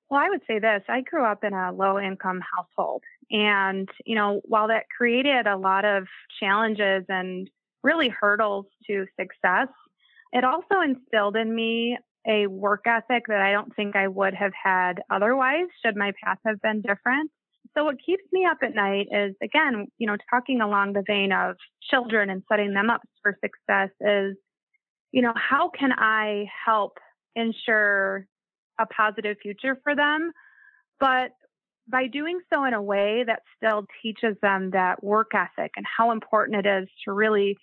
Well, 0.09 0.21
I 0.21 0.29
would 0.29 0.41
say 0.47 0.59
this 0.59 0.83
I 0.89 1.01
grew 1.01 1.23
up 1.25 1.43
in 1.43 1.53
a 1.53 1.71
low 1.71 1.99
income 1.99 2.41
household. 2.55 3.03
And, 3.31 3.89
you 4.05 4.15
know, 4.15 4.41
while 4.43 4.67
that 4.67 4.83
created 4.95 5.47
a 5.47 5.57
lot 5.57 5.85
of 5.85 6.07
challenges 6.39 7.05
and 7.09 7.49
really 7.83 8.09
hurdles 8.09 8.65
to 8.87 9.05
success, 9.19 9.69
it 10.31 10.43
also 10.43 10.81
instilled 10.83 11.35
in 11.35 11.53
me 11.55 11.97
a 12.27 12.47
work 12.47 12.83
ethic 12.85 13.23
that 13.27 13.41
I 13.41 13.51
don't 13.51 13.75
think 13.75 13.95
I 13.95 14.07
would 14.07 14.33
have 14.33 14.53
had 14.61 15.01
otherwise, 15.09 15.65
should 15.83 15.95
my 15.95 16.13
path 16.23 16.37
have 16.45 16.61
been 16.61 16.81
different. 16.81 17.31
So 17.75 17.83
what 17.83 17.97
keeps 18.03 18.23
me 18.31 18.45
up 18.45 18.57
at 18.61 18.75
night 18.75 19.07
is 19.11 19.35
again, 19.41 19.87
you 19.97 20.07
know, 20.07 20.17
talking 20.29 20.61
along 20.61 20.93
the 20.93 21.03
vein 21.05 21.31
of 21.31 21.55
children 21.89 22.29
and 22.29 22.43
setting 22.49 22.73
them 22.73 22.89
up 22.89 23.01
for 23.21 23.37
success 23.43 23.89
is 23.99 24.37
you 25.13 25.21
know, 25.21 25.33
how 25.35 25.69
can 25.69 25.91
I 25.93 26.47
help 26.65 26.97
ensure 27.35 28.27
a 28.79 28.85
positive 28.87 29.37
future 29.41 29.79
for 29.83 29.95
them? 29.95 30.31
But 30.99 31.31
by 31.87 32.07
doing 32.07 32.39
so 32.51 32.65
in 32.65 32.73
a 32.73 32.81
way 32.81 33.23
that 33.25 33.43
still 33.55 33.85
teaches 34.01 34.35
them 34.41 34.71
that 34.71 35.03
work 35.03 35.31
ethic 35.35 35.71
and 35.77 35.85
how 35.85 36.11
important 36.11 36.65
it 36.65 36.69
is 36.83 36.89
to 37.05 37.13
really 37.13 37.57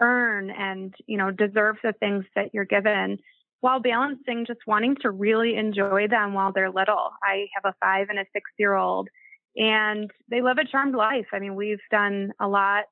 earn 0.00 0.50
and, 0.50 0.94
you 1.06 1.16
know, 1.16 1.30
deserve 1.30 1.76
the 1.82 1.92
things 1.92 2.24
that 2.34 2.52
you're 2.52 2.64
given 2.64 3.18
while 3.60 3.80
balancing 3.80 4.44
just 4.46 4.60
wanting 4.66 4.96
to 5.00 5.10
really 5.10 5.56
enjoy 5.56 6.08
them 6.08 6.34
while 6.34 6.52
they're 6.52 6.70
little. 6.70 7.10
I 7.22 7.46
have 7.54 7.64
a 7.64 7.74
five 7.80 8.08
and 8.10 8.18
a 8.18 8.24
six 8.32 8.50
year 8.58 8.74
old 8.74 9.08
and 9.56 10.10
they 10.28 10.42
live 10.42 10.58
a 10.58 10.66
charmed 10.66 10.94
life. 10.94 11.26
I 11.32 11.38
mean, 11.38 11.54
we've 11.54 11.78
done 11.90 12.32
a 12.40 12.48
lot 12.48 12.84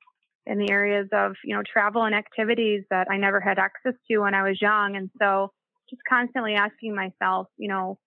in 0.47 0.59
the 0.59 0.71
areas 0.71 1.09
of 1.13 1.35
you 1.45 1.55
know 1.55 1.63
travel 1.71 2.05
and 2.05 2.15
activities 2.15 2.85
that 2.91 3.09
I 3.11 3.17
never 3.17 3.41
had 3.41 3.59
access 3.59 3.95
to 4.11 4.19
when 4.19 4.35
I 4.35 4.43
was 4.43 4.61
young, 4.61 4.97
and 4.97 5.11
so 5.21 5.53
just 5.91 6.03
constantly 6.09 6.55
asking 6.55 6.95
myself, 6.95 7.49
you 7.57 7.69
know, 7.69 7.99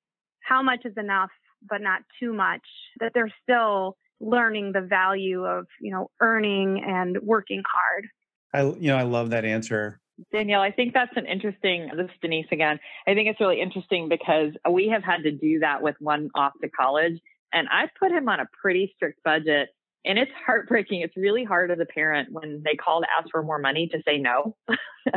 how 0.41 0.62
much 0.62 0.82
is 0.86 0.94
enough, 0.98 1.29
but 1.67 1.82
not 1.82 2.01
too 2.20 2.34
much. 2.34 2.62
That 3.00 3.12
they're 3.13 3.34
still 3.44 3.98
learning 4.20 4.72
the 4.74 4.82
value 4.82 5.46
of 5.46 5.65
you 5.82 5.91
know 5.91 6.10
earning 6.22 6.84
and 6.86 7.17
working 7.22 7.63
hard. 7.65 8.08
I 8.53 8.77
you 8.79 8.88
know 8.88 8.98
I 8.98 9.03
love 9.03 9.32
that 9.32 9.46
answer. 9.46 10.00
Danielle, 10.32 10.62
I 10.62 10.72
think 10.72 10.94
that's 10.94 11.15
an 11.15 11.27
interesting, 11.27 11.91
this 11.96 12.06
is 12.06 12.12
Denise 12.22 12.48
again. 12.51 12.79
I 13.08 13.13
think 13.13 13.29
it's 13.29 13.39
really 13.39 13.62
interesting 13.62 14.10
because 14.10 14.53
we 14.70 14.89
have 14.89 15.03
had 15.03 15.24
to 15.24 15.32
do 15.32 15.60
that 15.60 15.82
with 15.84 15.96
one 16.00 16.29
off 16.34 16.53
to 16.62 16.70
college. 16.70 17.20
And 17.53 17.67
I 17.70 17.86
put 18.00 18.12
him 18.12 18.27
on 18.27 18.39
a 18.39 18.48
pretty 18.60 18.91
strict 18.96 19.24
budget 19.24 19.70
and 20.08 20.18
it's 20.18 20.32
heartbreaking. 20.46 21.02
It's 21.02 21.16
really 21.18 21.44
hard 21.44 21.70
as 21.70 21.80
a 21.80 21.86
parent 21.86 22.30
when 22.32 22.62
they 22.64 22.76
call 22.76 23.02
to 23.02 23.08
ask 23.20 23.30
for 23.30 23.44
more 23.44 23.60
money 23.60 23.90
to 23.92 24.02
say 24.08 24.18
no. 24.18 24.56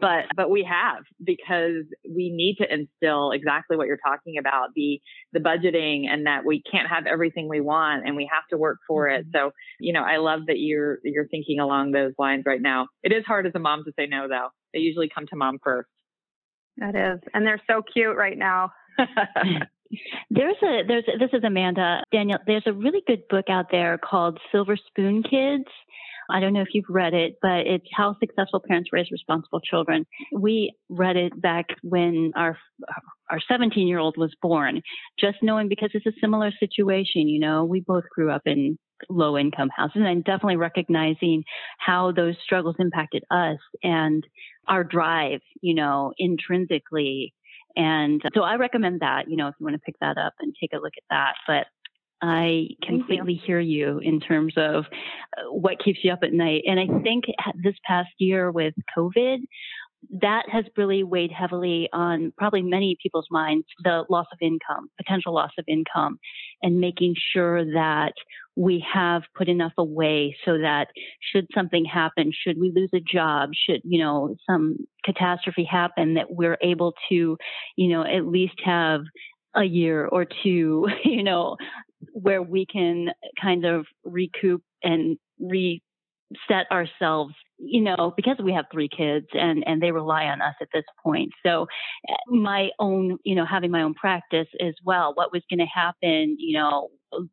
but 0.00 0.24
but 0.36 0.50
we 0.50 0.64
have 0.68 1.04
because 1.24 1.84
we 2.08 2.30
need 2.30 2.56
to 2.56 2.72
instill 2.72 3.32
exactly 3.32 3.76
what 3.76 3.86
you're 3.86 3.96
talking 3.96 4.36
about, 4.38 4.68
the 4.74 5.00
the 5.32 5.40
budgeting 5.40 6.06
and 6.08 6.26
that 6.26 6.44
we 6.44 6.62
can't 6.70 6.88
have 6.88 7.06
everything 7.06 7.48
we 7.48 7.60
want 7.60 8.06
and 8.06 8.16
we 8.16 8.28
have 8.32 8.46
to 8.50 8.58
work 8.58 8.78
for 8.86 9.08
it. 9.08 9.26
Mm-hmm. 9.26 9.36
So, 9.36 9.50
you 9.80 9.92
know, 9.92 10.02
I 10.02 10.18
love 10.18 10.40
that 10.46 10.58
you're 10.58 10.98
you're 11.02 11.28
thinking 11.28 11.58
along 11.58 11.92
those 11.92 12.12
lines 12.18 12.44
right 12.46 12.62
now. 12.62 12.88
It 13.02 13.12
is 13.12 13.24
hard 13.26 13.46
as 13.46 13.52
a 13.54 13.60
mom 13.60 13.84
to 13.84 13.92
say 13.98 14.06
no 14.06 14.28
though. 14.28 14.48
They 14.72 14.80
usually 14.80 15.10
come 15.12 15.26
to 15.28 15.36
mom 15.36 15.58
first. 15.62 15.88
That 16.76 16.94
is. 16.96 17.20
And 17.32 17.46
they're 17.46 17.62
so 17.66 17.82
cute 17.82 18.16
right 18.16 18.36
now. 18.36 18.72
There's 20.30 20.56
a 20.62 20.82
there's 20.86 21.04
this 21.18 21.30
is 21.32 21.44
Amanda 21.44 22.02
Danielle. 22.12 22.40
There's 22.46 22.66
a 22.66 22.72
really 22.72 23.02
good 23.06 23.22
book 23.28 23.46
out 23.48 23.66
there 23.70 23.98
called 23.98 24.38
Silver 24.52 24.76
Spoon 24.76 25.22
Kids. 25.22 25.68
I 26.30 26.40
don't 26.40 26.54
know 26.54 26.62
if 26.62 26.68
you've 26.72 26.84
read 26.88 27.12
it, 27.12 27.36
but 27.42 27.66
it's 27.66 27.86
how 27.92 28.16
successful 28.18 28.62
parents 28.66 28.90
raise 28.92 29.10
responsible 29.10 29.60
children. 29.60 30.06
We 30.32 30.74
read 30.88 31.16
it 31.16 31.40
back 31.40 31.66
when 31.82 32.32
our 32.34 32.56
our 33.30 33.40
17 33.46 33.86
year 33.86 33.98
old 33.98 34.16
was 34.16 34.34
born, 34.40 34.82
just 35.18 35.38
knowing 35.42 35.68
because 35.68 35.90
it's 35.94 36.06
a 36.06 36.20
similar 36.20 36.50
situation. 36.58 37.28
You 37.28 37.40
know, 37.40 37.64
we 37.64 37.80
both 37.80 38.04
grew 38.14 38.30
up 38.30 38.42
in 38.46 38.78
low 39.10 39.36
income 39.36 39.70
houses 39.74 40.02
and 40.04 40.24
definitely 40.24 40.56
recognizing 40.56 41.44
how 41.78 42.12
those 42.12 42.36
struggles 42.42 42.76
impacted 42.78 43.24
us 43.30 43.58
and 43.82 44.24
our 44.68 44.84
drive, 44.84 45.40
you 45.60 45.74
know, 45.74 46.12
intrinsically 46.18 47.34
and 47.76 48.22
so 48.34 48.42
I 48.42 48.56
recommend 48.56 49.00
that, 49.00 49.28
you 49.28 49.36
know, 49.36 49.48
if 49.48 49.54
you 49.58 49.64
want 49.64 49.74
to 49.74 49.80
pick 49.80 49.96
that 50.00 50.16
up 50.18 50.34
and 50.40 50.54
take 50.60 50.72
a 50.72 50.78
look 50.78 50.92
at 50.96 51.04
that. 51.10 51.34
But 51.46 51.66
I 52.22 52.68
completely 52.82 53.34
hear 53.34 53.60
you 53.60 53.98
in 53.98 54.20
terms 54.20 54.54
of 54.56 54.84
uh, 55.36 55.52
what 55.52 55.82
keeps 55.82 55.98
you 56.02 56.12
up 56.12 56.20
at 56.22 56.32
night. 56.32 56.62
And 56.66 56.80
I 56.80 56.86
think 57.02 57.24
this 57.62 57.74
past 57.86 58.10
year 58.18 58.50
with 58.50 58.74
COVID, 58.96 59.38
that 60.20 60.44
has 60.50 60.64
really 60.76 61.02
weighed 61.02 61.32
heavily 61.32 61.88
on 61.92 62.32
probably 62.36 62.62
many 62.62 62.96
people's 63.02 63.28
minds 63.30 63.66
the 63.82 64.04
loss 64.08 64.26
of 64.32 64.38
income, 64.40 64.88
potential 64.96 65.34
loss 65.34 65.50
of 65.58 65.64
income, 65.68 66.18
and 66.62 66.80
making 66.80 67.14
sure 67.32 67.64
that 67.64 68.12
we 68.56 68.84
have 68.92 69.22
put 69.36 69.48
enough 69.48 69.72
away 69.78 70.36
so 70.44 70.58
that 70.58 70.88
should 71.20 71.46
something 71.54 71.84
happen, 71.84 72.32
should 72.32 72.58
we 72.58 72.72
lose 72.74 72.90
a 72.94 73.00
job, 73.00 73.50
should, 73.54 73.80
you 73.84 73.98
know, 73.98 74.36
some 74.48 74.76
catastrophe 75.04 75.64
happen, 75.64 76.14
that 76.14 76.30
we're 76.30 76.58
able 76.62 76.94
to, 77.08 77.36
you 77.76 77.88
know, 77.88 78.02
at 78.04 78.26
least 78.26 78.54
have 78.64 79.00
a 79.56 79.64
year 79.64 80.06
or 80.06 80.26
two, 80.42 80.86
you 81.04 81.22
know, 81.22 81.56
where 82.12 82.42
we 82.42 82.66
can 82.66 83.10
kind 83.40 83.64
of 83.64 83.86
recoup 84.04 84.62
and 84.82 85.18
reset 86.48 86.70
ourselves 86.70 87.34
you 87.58 87.80
know, 87.80 88.12
because 88.16 88.36
we 88.42 88.52
have 88.52 88.66
three 88.72 88.88
kids 88.88 89.26
and, 89.32 89.64
and 89.66 89.80
they 89.80 89.92
rely 89.92 90.24
on 90.24 90.42
us 90.42 90.54
at 90.60 90.68
this 90.72 90.84
point. 91.02 91.30
So 91.44 91.66
eh, 92.08 92.14
my 92.28 92.70
own, 92.78 93.18
you 93.24 93.34
know, 93.34 93.46
having 93.46 93.70
my 93.70 93.82
own 93.82 93.94
practice 93.94 94.48
as 94.60 94.74
well, 94.84 95.12
what 95.14 95.32
was 95.32 95.42
going 95.48 95.60
to 95.60 95.66
happen, 95.66 96.36
you 96.38 96.58
know, 96.58 96.88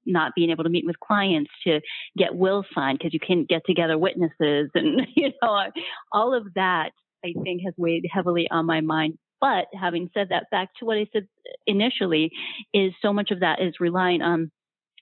not 0.05 0.33
being 0.35 0.51
able 0.51 0.63
to 0.63 0.69
meet 0.69 0.85
with 0.85 0.99
clients 0.99 1.49
to 1.65 1.81
get 2.17 2.35
wills 2.35 2.65
signed 2.73 2.99
because 2.99 3.13
you 3.13 3.19
can't 3.19 3.49
get 3.49 3.63
together 3.65 3.97
witnesses 3.97 4.69
and, 4.75 5.01
you 5.15 5.31
know, 5.41 5.63
all 6.11 6.35
of 6.35 6.53
that 6.55 6.91
I 7.25 7.33
think 7.43 7.61
has 7.65 7.73
weighed 7.77 8.05
heavily 8.11 8.47
on 8.49 8.65
my 8.65 8.81
mind. 8.81 9.17
But 9.39 9.65
having 9.79 10.09
said 10.13 10.27
that, 10.29 10.51
back 10.51 10.69
to 10.79 10.85
what 10.85 10.97
I 10.97 11.07
said 11.11 11.27
initially, 11.65 12.31
is 12.75 12.93
so 13.01 13.11
much 13.11 13.31
of 13.31 13.39
that 13.39 13.59
is 13.59 13.79
relying 13.79 14.21
on 14.21 14.51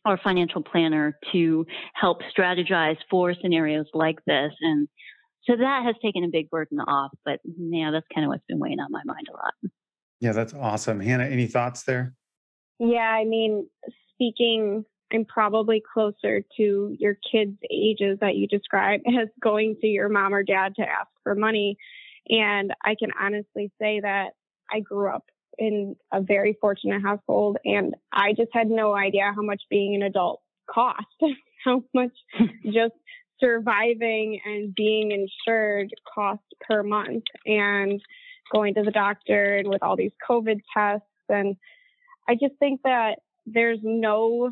our 0.06 0.18
financial 0.18 0.64
planner 0.64 1.18
to 1.32 1.66
help 1.94 2.22
strategize 2.36 2.98
for 3.10 3.34
scenarios 3.42 3.88
like 3.94 4.18
this. 4.26 4.52
And 4.62 4.88
so 5.44 5.56
that 5.56 5.84
has 5.86 5.96
taken 6.02 6.24
a 6.24 6.30
big 6.30 6.50
burden 6.50 6.80
off. 6.80 7.12
But 7.26 7.40
yeah, 7.46 7.92
that's 7.92 8.06
kind 8.14 8.26
of 8.26 8.30
what's 8.30 8.46
been 8.48 8.60
weighing 8.60 8.80
on 8.80 8.92
my 8.92 9.02
mind 9.06 9.28
a 9.30 9.34
lot. 9.34 9.72
Yeah, 10.20 10.34
that's 10.34 10.54
awesome. 10.54 11.00
Hannah, 11.00 11.26
any 11.26 11.48
thoughts 11.48 11.84
there? 11.84 12.14
Yeah, 12.80 13.00
I 13.00 13.26
mean, 13.26 13.68
speaking, 14.14 14.86
I'm 15.14 15.26
probably 15.26 15.82
closer 15.94 16.44
to 16.58 16.96
your 16.98 17.18
kids' 17.32 17.58
ages 17.72 18.20
that 18.22 18.36
you 18.36 18.48
describe 18.48 19.02
as 19.08 19.28
going 19.42 19.78
to 19.82 19.88
your 19.88 20.10
mom 20.10 20.34
or 20.34 20.44
dad 20.44 20.76
to 20.76 20.82
ask 20.84 21.10
for 21.24 21.36
money. 21.36 21.78
And 22.30 22.74
I 22.84 22.96
can 22.98 23.10
honestly 23.20 23.72
say 23.82 24.02
that 24.02 24.32
I 24.72 24.82
grew 24.82 25.10
up 25.14 25.26
in 25.60 25.96
a 26.12 26.22
very 26.22 26.58
fortunate 26.60 27.02
household 27.02 27.58
and 27.66 27.94
I 28.12 28.34
just 28.34 28.50
had 28.54 28.70
no 28.70 28.96
idea 28.96 29.32
how 29.36 29.42
much 29.42 29.62
being 29.70 29.94
an 29.94 30.04
adult 30.04 30.42
cost, 30.74 31.06
how 31.66 31.84
much 31.94 32.14
just 32.66 32.94
surviving 33.40 34.40
and 34.46 34.74
being 34.74 35.12
insured 35.12 35.90
cost 36.14 36.44
per 36.68 36.82
month 36.82 37.24
and 37.46 38.02
going 38.52 38.74
to 38.74 38.84
the 38.84 38.92
doctor 38.92 39.58
and 39.58 39.68
with 39.68 39.84
all 39.84 39.96
these 39.96 40.12
COVID 40.28 40.62
tests. 40.74 41.06
And 41.28 41.56
I 42.28 42.34
just 42.34 42.56
think 42.60 42.82
that 42.84 43.20
there's 43.46 43.80
no 43.84 44.50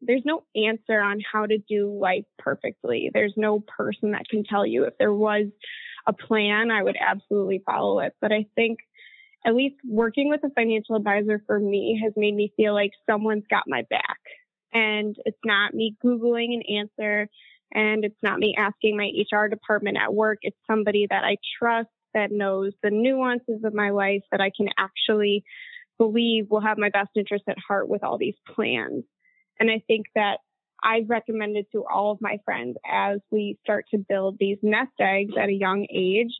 there's 0.00 0.22
no 0.24 0.44
answer 0.54 1.00
on 1.00 1.20
how 1.32 1.44
to 1.44 1.58
do 1.58 1.98
life 2.00 2.24
perfectly. 2.38 3.10
There's 3.12 3.34
no 3.36 3.60
person 3.60 4.12
that 4.12 4.28
can 4.30 4.44
tell 4.44 4.64
you 4.64 4.84
if 4.84 4.96
there 4.96 5.12
was 5.12 5.46
a 6.06 6.12
plan, 6.12 6.70
I 6.70 6.84
would 6.84 6.96
absolutely 6.98 7.62
follow 7.66 7.98
it. 7.98 8.14
But 8.20 8.30
I 8.30 8.46
think 8.54 8.78
at 9.46 9.54
least 9.54 9.76
working 9.86 10.28
with 10.28 10.42
a 10.44 10.50
financial 10.50 10.96
advisor 10.96 11.42
for 11.46 11.58
me 11.58 12.00
has 12.02 12.12
made 12.16 12.34
me 12.34 12.52
feel 12.56 12.74
like 12.74 12.90
someone's 13.08 13.44
got 13.50 13.64
my 13.66 13.82
back. 13.88 14.18
And 14.72 15.16
it's 15.24 15.38
not 15.44 15.74
me 15.74 15.96
Googling 16.04 16.54
an 16.54 16.62
answer 16.76 17.28
and 17.72 18.04
it's 18.04 18.22
not 18.22 18.38
me 18.38 18.54
asking 18.56 18.96
my 18.96 19.10
HR 19.32 19.48
department 19.48 19.98
at 19.98 20.12
work. 20.12 20.38
It's 20.42 20.56
somebody 20.66 21.06
that 21.08 21.24
I 21.24 21.36
trust 21.58 21.88
that 22.14 22.32
knows 22.32 22.72
the 22.82 22.90
nuances 22.90 23.62
of 23.64 23.74
my 23.74 23.90
life 23.90 24.22
that 24.30 24.40
I 24.40 24.50
can 24.54 24.68
actually 24.78 25.44
believe 25.98 26.46
will 26.50 26.60
have 26.60 26.78
my 26.78 26.88
best 26.88 27.10
interest 27.16 27.44
at 27.48 27.58
heart 27.58 27.88
with 27.88 28.02
all 28.02 28.18
these 28.18 28.36
plans. 28.54 29.04
And 29.60 29.70
I 29.70 29.82
think 29.86 30.06
that 30.14 30.38
I've 30.82 31.10
recommended 31.10 31.66
to 31.72 31.84
all 31.92 32.12
of 32.12 32.18
my 32.20 32.38
friends 32.44 32.76
as 32.88 33.18
we 33.30 33.58
start 33.62 33.86
to 33.90 33.98
build 33.98 34.36
these 34.38 34.58
nest 34.62 34.92
eggs 35.00 35.34
at 35.40 35.48
a 35.48 35.52
young 35.52 35.86
age 35.92 36.32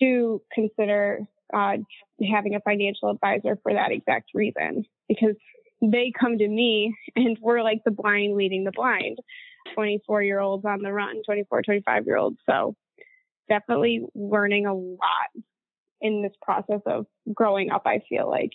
to 0.00 0.42
consider 0.52 1.20
uh, 1.54 1.76
having 2.30 2.54
a 2.54 2.60
financial 2.60 3.10
advisor 3.10 3.58
for 3.62 3.72
that 3.72 3.92
exact 3.92 4.30
reason 4.34 4.84
because 5.08 5.36
they 5.80 6.12
come 6.18 6.38
to 6.38 6.48
me 6.48 6.94
and 7.16 7.38
we're 7.40 7.62
like 7.62 7.82
the 7.84 7.90
blind 7.90 8.36
leading 8.36 8.64
the 8.64 8.72
blind 8.72 9.18
24 9.74 10.22
year 10.22 10.40
olds 10.40 10.64
on 10.64 10.82
the 10.82 10.92
run 10.92 11.22
24 11.24 11.62
25 11.62 12.06
year 12.06 12.16
olds 12.16 12.38
so 12.48 12.74
definitely 13.48 14.04
learning 14.14 14.66
a 14.66 14.74
lot 14.74 15.44
in 16.00 16.22
this 16.22 16.32
process 16.42 16.80
of 16.86 17.06
growing 17.34 17.70
up 17.70 17.82
i 17.86 18.00
feel 18.08 18.28
like 18.28 18.52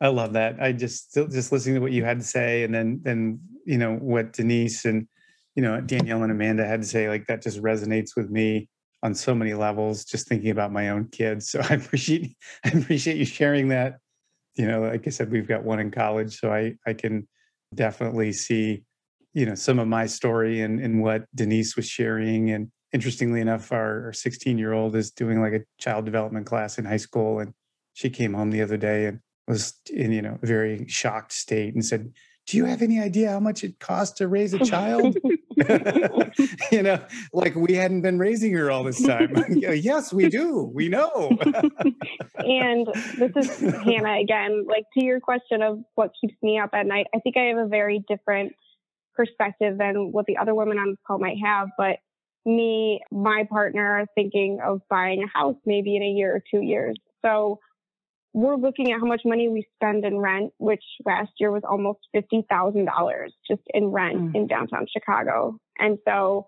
I 0.00 0.08
love 0.08 0.32
that. 0.32 0.60
I 0.60 0.72
just 0.72 1.12
just 1.12 1.52
listening 1.52 1.74
to 1.74 1.80
what 1.82 1.92
you 1.92 2.04
had 2.04 2.20
to 2.20 2.24
say, 2.24 2.64
and 2.64 2.74
then 2.74 3.00
then 3.02 3.40
you 3.66 3.76
know 3.76 3.96
what 3.96 4.32
Denise 4.32 4.86
and 4.86 5.06
you 5.54 5.62
know 5.62 5.80
Danielle 5.80 6.22
and 6.22 6.32
Amanda 6.32 6.66
had 6.66 6.80
to 6.80 6.88
say. 6.88 7.08
Like 7.08 7.26
that 7.26 7.42
just 7.42 7.62
resonates 7.62 8.16
with 8.16 8.30
me 8.30 8.68
on 9.02 9.14
so 9.14 9.34
many 9.34 9.54
levels. 9.54 10.04
Just 10.04 10.28
thinking 10.28 10.50
about 10.50 10.72
my 10.72 10.90
own 10.90 11.06
kids. 11.08 11.50
So 11.50 11.60
I 11.70 11.74
appreciate 11.74 12.36
I 12.64 12.70
appreciate 12.70 13.16
you 13.16 13.24
sharing 13.24 13.68
that. 13.68 13.98
You 14.56 14.66
know, 14.66 14.82
like 14.82 15.06
I 15.06 15.10
said, 15.10 15.30
we've 15.30 15.48
got 15.48 15.64
one 15.64 15.80
in 15.80 15.90
college, 15.90 16.38
so 16.38 16.52
I 16.52 16.74
I 16.86 16.92
can 16.92 17.28
definitely 17.74 18.32
see 18.32 18.82
you 19.32 19.46
know 19.46 19.54
some 19.54 19.78
of 19.78 19.88
my 19.88 20.06
story 20.06 20.60
and 20.60 20.80
and 20.80 21.02
what 21.02 21.24
Denise 21.34 21.76
was 21.76 21.88
sharing. 21.88 22.50
And 22.50 22.70
interestingly 22.92 23.40
enough, 23.40 23.72
our 23.72 24.12
16 24.12 24.58
year 24.58 24.72
old 24.72 24.96
is 24.96 25.10
doing 25.10 25.40
like 25.40 25.52
a 25.52 25.64
child 25.78 26.04
development 26.04 26.46
class 26.46 26.78
in 26.78 26.84
high 26.84 26.96
school, 26.96 27.38
and 27.38 27.52
she 27.94 28.10
came 28.10 28.34
home 28.34 28.50
the 28.50 28.62
other 28.62 28.76
day 28.76 29.06
and 29.06 29.20
was 29.50 29.74
in 29.92 30.12
you 30.12 30.22
know 30.22 30.38
a 30.42 30.46
very 30.46 30.86
shocked 30.88 31.32
state 31.32 31.74
and 31.74 31.84
said 31.84 32.12
do 32.46 32.56
you 32.56 32.64
have 32.64 32.82
any 32.82 33.00
idea 33.00 33.30
how 33.30 33.40
much 33.40 33.62
it 33.64 33.78
costs 33.78 34.18
to 34.18 34.28
raise 34.28 34.54
a 34.54 34.58
child 34.58 35.16
you 36.72 36.82
know 36.82 37.02
like 37.32 37.54
we 37.54 37.74
hadn't 37.74 38.02
been 38.02 38.18
raising 38.18 38.52
her 38.52 38.70
all 38.70 38.84
this 38.84 39.02
time. 39.02 39.34
Yes 39.60 40.12
we 40.12 40.28
do. 40.28 40.70
We 40.74 40.88
know. 40.88 41.36
And 42.38 42.86
this 43.18 43.32
is 43.36 43.60
hannah 43.60 44.18
again 44.20 44.64
like 44.66 44.84
to 44.94 45.04
your 45.04 45.20
question 45.20 45.62
of 45.62 45.80
what 45.94 46.10
keeps 46.20 46.34
me 46.42 46.58
up 46.58 46.70
at 46.72 46.86
night 46.86 47.06
i 47.14 47.18
think 47.18 47.36
i 47.36 47.42
have 47.42 47.58
a 47.58 47.66
very 47.66 48.02
different 48.08 48.52
perspective 49.14 49.78
than 49.78 50.12
what 50.12 50.26
the 50.26 50.36
other 50.36 50.54
women 50.54 50.78
on 50.78 50.90
this 50.90 50.98
call 51.06 51.18
might 51.18 51.36
have 51.44 51.68
but 51.76 51.98
me 52.46 53.00
my 53.10 53.46
partner 53.50 54.00
are 54.00 54.06
thinking 54.14 54.58
of 54.64 54.80
buying 54.88 55.22
a 55.22 55.38
house 55.38 55.56
maybe 55.66 55.96
in 55.96 56.02
a 56.02 56.08
year 56.08 56.34
or 56.34 56.42
two 56.50 56.62
years. 56.62 56.96
So 57.24 57.58
we're 58.32 58.56
looking 58.56 58.92
at 58.92 59.00
how 59.00 59.06
much 59.06 59.22
money 59.24 59.48
we 59.48 59.66
spend 59.74 60.04
in 60.04 60.18
rent, 60.18 60.52
which 60.58 60.84
last 61.04 61.32
year 61.38 61.50
was 61.50 61.62
almost 61.68 62.00
$50,000 62.14 62.86
just 63.48 63.62
in 63.74 63.86
rent 63.86 64.16
mm. 64.16 64.34
in 64.34 64.46
downtown 64.46 64.86
Chicago. 64.90 65.56
And 65.78 65.98
so 66.06 66.46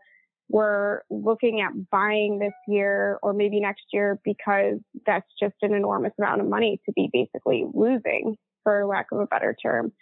we're 0.48 1.00
looking 1.10 1.60
at 1.60 1.72
buying 1.90 2.38
this 2.38 2.52
year 2.68 3.18
or 3.22 3.32
maybe 3.32 3.58
next 3.58 3.84
year 3.92 4.20
because 4.24 4.78
that's 5.06 5.26
just 5.40 5.54
an 5.62 5.74
enormous 5.74 6.12
amount 6.18 6.40
of 6.40 6.46
money 6.46 6.80
to 6.86 6.92
be 6.92 7.08
basically 7.12 7.64
losing, 7.72 8.36
for 8.62 8.86
lack 8.86 9.06
of 9.10 9.18
a 9.18 9.26
better 9.26 9.56
term. 9.60 9.92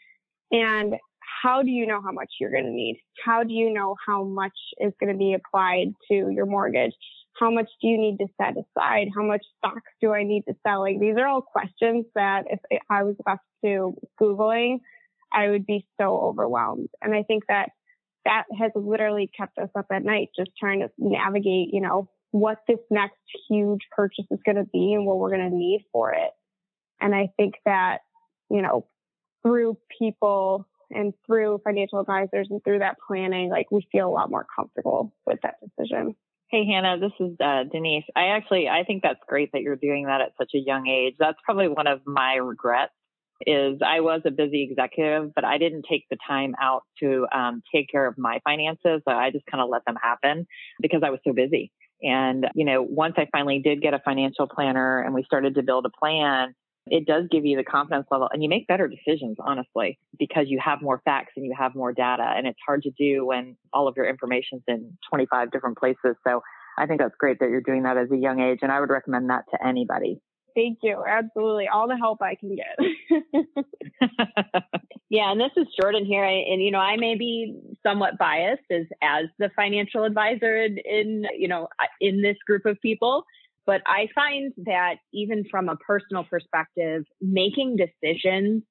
And 0.51 0.97
how 1.43 1.63
do 1.63 1.71
you 1.71 1.87
know 1.87 2.03
how 2.05 2.13
much 2.13 2.29
you're 2.41 2.51
going 2.51 2.65
to 2.65 2.71
need? 2.71 3.01
How 3.25 3.45
do 3.45 3.55
you 3.55 3.73
know 3.73 3.95
how 4.07 4.25
much 4.25 4.53
is 4.79 4.93
going 5.01 5.13
to 5.13 5.19
be 5.19 5.35
applied 5.35 5.95
to 6.11 6.31
your 6.31 6.47
mortgage? 6.47 6.93
How 7.39 7.51
much 7.51 7.69
do 7.81 7.89
you 7.89 7.99
need 7.99 8.19
to 8.19 8.27
set 8.41 8.53
aside? 8.53 9.09
How 9.15 9.23
much 9.23 9.45
stocks 9.59 9.91
do 10.01 10.13
I 10.13 10.25
need 10.25 10.45
to 10.49 10.55
sell? 10.67 10.81
Like 10.81 11.01
these 11.01 11.17
are 11.17 11.27
all 11.27 11.43
questions 11.43 12.07
that 12.15 12.45
if 12.51 12.61
I 12.91 13.03
was 13.03 13.17
left 13.27 13.43
to 13.65 13.97
Googling, 14.21 14.81
I 15.33 15.49
would 15.49 15.67
be 15.67 15.87
so 16.01 16.19
overwhelmed. 16.19 16.89
And 17.03 17.15
I 17.15 17.23
think 17.23 17.45
that 17.49 17.71
that 18.25 18.45
has 18.59 18.73
literally 18.75 19.31
kept 19.35 19.59
us 19.59 19.71
up 19.77 19.87
at 19.91 20.05
night, 20.05 20.29
just 20.37 20.51
trying 20.59 20.81
to 20.81 20.91
navigate, 20.99 21.73
you 21.73 21.81
know, 21.81 22.09
what 22.33 22.59
this 22.69 22.79
next 22.91 23.17
huge 23.49 23.81
purchase 23.91 24.27
is 24.31 24.39
going 24.45 24.57
to 24.57 24.69
be 24.73 24.93
and 24.93 25.07
what 25.07 25.19
we're 25.19 25.31
going 25.31 25.51
to 25.51 25.57
need 25.57 25.85
for 25.93 26.13
it. 26.13 26.31
And 27.01 27.15
I 27.15 27.31
think 27.37 27.55
that, 27.65 27.99
you 28.51 28.63
know, 28.63 28.87
through 29.43 29.79
people 29.99 30.67
and 30.91 31.15
through 31.27 31.61
financial 31.65 32.01
advisors 32.01 32.49
and 32.51 32.63
through 32.63 32.81
that 32.81 32.97
planning, 33.07 33.49
like 33.49 33.71
we 33.71 33.87
feel 33.91 34.09
a 34.09 34.11
lot 34.11 34.31
more 34.31 34.47
comfortable 34.55 35.15
with 35.27 35.39
that 35.43 35.55
decision. 35.61 36.15
Hey, 36.51 36.67
Hannah, 36.67 36.99
this 36.99 37.13
is 37.21 37.37
uh, 37.39 37.63
Denise. 37.71 38.03
I 38.17 38.31
actually, 38.37 38.69
I 38.69 38.83
think 38.83 39.05
that's 39.05 39.21
great 39.29 39.51
that 39.53 39.63
you're 39.63 39.77
doing 39.77 40.07
that 40.07 40.21
at 40.21 40.33
such 40.37 40.51
a 40.53 40.59
young 40.59 40.89
age. 40.89 41.15
That's 41.17 41.39
probably 41.45 41.69
one 41.69 41.87
of 41.87 42.01
my 42.05 42.35
regrets 42.35 42.93
is 43.47 43.79
I 43.87 44.01
was 44.01 44.23
a 44.27 44.33
busy 44.33 44.65
executive, 44.69 45.33
but 45.33 45.45
I 45.45 45.59
didn't 45.59 45.87
take 45.89 46.07
the 46.11 46.19
time 46.27 46.55
out 46.61 46.83
to 46.99 47.27
um, 47.33 47.63
take 47.73 47.89
care 47.89 48.05
of 48.05 48.19
my 48.19 48.41
finances. 48.43 49.01
So 49.09 49.15
I 49.15 49.31
just 49.31 49.47
kind 49.47 49.63
of 49.63 49.71
let 49.71 49.85
them 49.87 49.95
happen 50.03 50.49
because 50.83 51.03
I 51.05 51.11
was 51.11 51.21
so 51.25 51.33
busy. 51.33 51.71
And, 52.03 52.49
you 52.57 52.65
know, 52.65 52.83
once 52.83 53.15
I 53.17 53.29
finally 53.31 53.61
did 53.61 53.81
get 53.81 53.95
a 53.95 54.01
financial 54.05 54.49
planner 54.49 55.01
and 55.01 55.15
we 55.15 55.23
started 55.23 55.55
to 55.55 55.63
build 55.63 55.87
a 55.87 55.91
plan, 55.91 56.55
it 56.91 57.07
does 57.07 57.25
give 57.31 57.47
you 57.47 57.57
the 57.57 57.65
confidence 57.65 58.07
level 58.11 58.29
and 58.33 58.43
you 58.43 58.49
make 58.49 58.67
better 58.67 58.89
decisions, 58.89 59.37
honestly, 59.39 59.99
because 60.19 60.47
you 60.49 60.59
have 60.63 60.83
more 60.83 61.01
facts 61.05 61.33
and 61.37 61.47
you 61.47 61.55
have 61.57 61.75
more 61.77 61.93
data. 61.93 62.35
And 62.37 62.49
it's 62.49 62.59
hard 62.67 62.83
to 62.83 62.91
do 62.99 63.25
when 63.25 63.57
all 63.73 63.87
of 63.87 63.95
your 63.97 64.09
information's 64.09 64.63
in 64.67 64.99
25 65.09 65.53
different 65.53 65.79
places. 65.79 66.17
So 66.27 66.43
I 66.77 66.87
think 66.87 67.01
that's 67.01 67.15
great 67.17 67.39
that 67.39 67.49
you're 67.49 67.61
doing 67.61 67.85
that 67.85 67.97
as 67.97 68.11
a 68.11 68.17
young 68.17 68.41
age. 68.41 68.59
And 68.63 68.73
I 68.73 68.81
would 68.81 68.91
recommend 68.91 69.31
that 69.31 69.45
to 69.53 69.67
anybody. 69.67 70.21
Thank 70.57 70.79
you. 70.83 71.05
Absolutely. 71.09 71.69
All 71.69 71.87
the 71.87 71.97
help 71.97 72.21
I 72.23 72.35
can 72.35 72.57
get. 72.57 72.77
yeah. 75.09 75.31
And 75.31 75.41
this 75.41 75.53
is 75.57 75.69
Jordann 75.81 76.05
here. 76.05 76.25
And, 76.25 76.61
you 76.61 76.73
know, 76.73 76.81
I 76.81 76.97
may 76.97 77.15
be 77.15 77.57
somewhat 77.87 78.19
biased 78.19 78.65
as, 78.69 78.87
as 79.01 79.27
the 79.39 79.49
financial 79.55 80.03
advisor 80.03 80.61
in, 80.61 80.79
in, 80.79 81.25
you 81.39 81.47
know, 81.47 81.69
in 82.01 82.21
this 82.21 82.37
group 82.45 82.67
of 82.67 82.81
people. 82.81 83.25
But 83.67 83.83
I 83.87 84.09
find 84.15 84.53
that 84.65 84.97
even 85.13 85.45
from 85.51 85.69
a 85.69 85.77
personal 85.77 86.25
perspective, 86.25 87.05
making 87.21 87.77
decisions, 87.77 88.63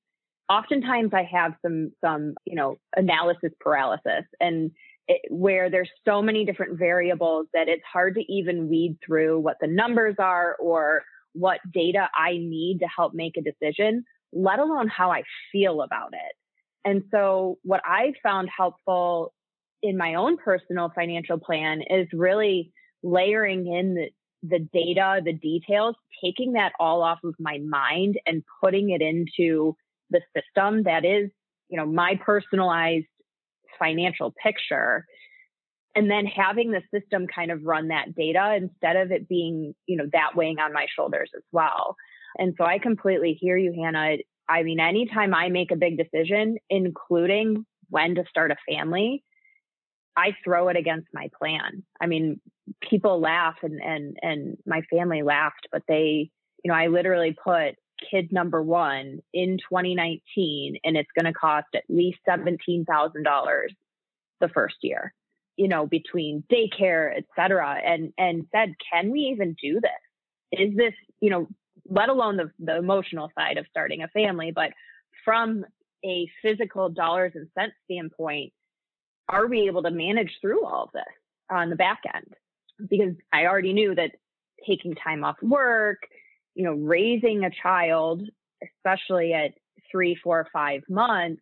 oftentimes 0.49 1.12
I 1.13 1.28
have 1.32 1.54
some, 1.63 1.91
some, 2.04 2.34
you 2.45 2.56
know, 2.56 2.75
analysis 2.95 3.52
paralysis 3.62 4.25
and 4.39 4.71
it, 5.08 5.21
where 5.30 5.69
there's 5.69 5.89
so 6.08 6.21
many 6.21 6.45
different 6.45 6.78
variables 6.78 7.47
that 7.54 7.67
it's 7.67 7.84
hard 7.91 8.15
to 8.15 8.32
even 8.32 8.69
weed 8.69 8.97
through 9.06 9.39
what 9.39 9.58
the 9.62 9.67
numbers 9.67 10.15
are 10.19 10.56
or 10.60 11.04
what 11.34 11.60
data 11.73 12.08
I 12.17 12.32
need 12.32 12.80
to 12.82 12.88
help 12.93 13.13
make 13.13 13.36
a 13.38 13.41
decision, 13.41 14.04
let 14.34 14.60
alone 14.60 14.88
how 14.88 15.12
I 15.12 15.23
feel 15.52 15.82
about 15.82 16.13
it. 16.13 16.36
And 16.86 17.04
so 17.12 17.58
what 17.63 17.82
I've 17.88 18.15
found 18.23 18.49
helpful 18.56 19.34
in 19.82 19.97
my 19.97 20.15
own 20.15 20.38
personal 20.38 20.91
financial 20.93 21.38
plan 21.38 21.82
is 21.89 22.08
really 22.13 22.71
layering 23.04 23.67
in 23.67 23.95
the, 23.95 24.10
the 24.43 24.60
data, 24.60 25.21
the 25.23 25.34
details, 25.34 25.95
taking 26.23 26.54
that 26.54 26.71
all 26.80 27.02
off 27.02 27.19
of 27.23 27.36
my 27.39 27.60
mind 27.60 28.19
and 28.25 28.43
putting 28.63 28.89
it 28.89 29.02
into 29.02 29.75
the 30.10 30.21
system 30.36 30.84
that 30.84 31.06
is, 31.06 31.30
you 31.69 31.78
know, 31.78 31.86
my 31.86 32.19
personalized 32.25 33.08
financial 33.78 34.34
picture. 34.41 35.06
And 35.95 36.10
then 36.10 36.25
having 36.25 36.71
the 36.71 36.82
system 36.93 37.28
kind 37.28 37.52
of 37.52 37.63
run 37.63 37.89
that 37.89 38.15
data 38.15 38.56
instead 38.56 38.95
of 38.95 39.12
it 39.12 39.28
being, 39.28 39.73
you 39.88 39.97
know, 39.97 40.06
that 40.13 40.36
weighing 40.36 40.60
on 40.60 40.71
my 40.71 40.86
shoulders 40.95 41.32
as 41.36 41.43
well. 41.52 41.95
And 42.38 42.54
so 42.58 42.63
I 42.63 42.80
completely 42.80 43.38
hear 43.39 43.58
you, 43.58 43.73
Hannah. 43.73 44.17
I 44.47 44.63
mean, 44.63 44.80
anytime 44.80 45.34
I 45.34 45.49
make 45.49 45.71
a 45.71 45.75
big 45.75 45.97
decision, 45.97 46.58
including 46.69 47.65
when 47.89 48.15
to 48.15 48.23
start 48.30 48.52
a 48.52 48.56
family, 48.71 49.23
I 50.19 50.36
throw 50.43 50.67
it 50.67 50.75
against 50.75 51.08
my 51.13 51.29
plan. 51.38 51.84
I 52.01 52.08
mean, 52.08 52.41
people 52.82 53.19
laugh 53.21 53.55
and 53.63 53.82
and 53.82 54.17
and 54.21 54.58
my 54.65 54.82
family 54.89 55.21
laughed, 55.23 55.67
but 55.71 55.84
they, 55.88 56.29
you 56.63 56.69
know, 56.69 56.73
I 56.73 56.88
literally 56.88 57.36
put 57.41 57.75
kid 58.12 58.32
number 58.32 58.62
one 58.62 59.19
in 59.34 59.58
2019 59.58 60.77
and 60.84 60.97
it's 60.97 61.10
going 61.17 61.25
to 61.25 61.38
cost 61.38 61.67
at 61.75 61.84
least 61.89 62.19
$17,000 62.27 62.86
the 64.39 64.49
first 64.49 64.75
year, 64.82 65.13
you 65.58 65.67
know, 65.67 65.86
between 65.86 66.43
daycare, 66.51 67.15
et 67.15 67.25
cetera, 67.36 67.75
and, 67.84 68.13
and 68.17 68.45
said, 68.53 68.73
can 68.91 69.12
we 69.12 69.19
even 69.34 69.55
do 69.62 69.82
this? 69.82 70.60
Is 70.60 70.75
this, 70.77 70.93
you 71.19 71.29
know, 71.29 71.47
let 71.89 72.10
alone 72.10 72.38
the, 72.38 72.51
the 72.60 72.77
emotional 72.77 73.29
side 73.38 73.58
of 73.58 73.65
starting 73.69 74.01
a 74.01 74.08
family, 74.08 74.51
but 74.55 74.71
from 75.25 75.65
a 76.05 76.29
physical 76.41 76.89
dollars 76.89 77.34
and 77.36 77.47
cents 77.53 77.73
standpoint, 77.84 78.53
are 79.30 79.48
we 79.48 79.68
able 79.68 79.84
to 79.84 79.92
manage 79.92 80.32
through 80.42 80.65
all 80.65 80.84
of 80.84 80.92
this 80.94 81.04
on 81.50 81.70
the 81.70 81.76
back 81.76 82.02
end? 82.13 82.34
Because 82.89 83.13
I 83.32 83.46
already 83.46 83.74
knew 83.74 83.96
that 83.96 84.12
taking 84.68 84.96
time 84.96 85.24
off 85.24 85.38
work, 85.42 86.00
you 86.56 86.63
know, 86.63 86.74
raising 86.74 87.44
a 87.44 87.52
child, 87.62 88.24
especially 88.63 89.34
at 89.34 89.52
three, 89.92 90.18
four, 90.22 90.48
five 90.52 90.82
months, 90.89 91.42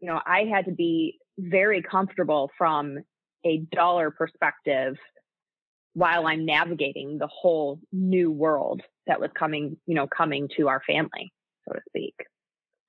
you 0.00 0.08
know, 0.08 0.20
I 0.26 0.44
had 0.52 0.66
to 0.66 0.72
be 0.72 1.18
very 1.38 1.82
comfortable 1.82 2.50
from 2.56 2.98
a 3.44 3.58
dollar 3.72 4.10
perspective 4.10 4.96
while 5.94 6.26
I'm 6.26 6.44
navigating 6.44 7.18
the 7.18 7.28
whole 7.28 7.80
new 7.92 8.30
world 8.30 8.82
that 9.06 9.20
was 9.20 9.30
coming, 9.38 9.76
you 9.86 9.94
know, 9.94 10.06
coming 10.06 10.48
to 10.56 10.68
our 10.68 10.82
family, 10.86 11.32
so 11.66 11.74
to 11.74 11.80
speak. 11.88 12.14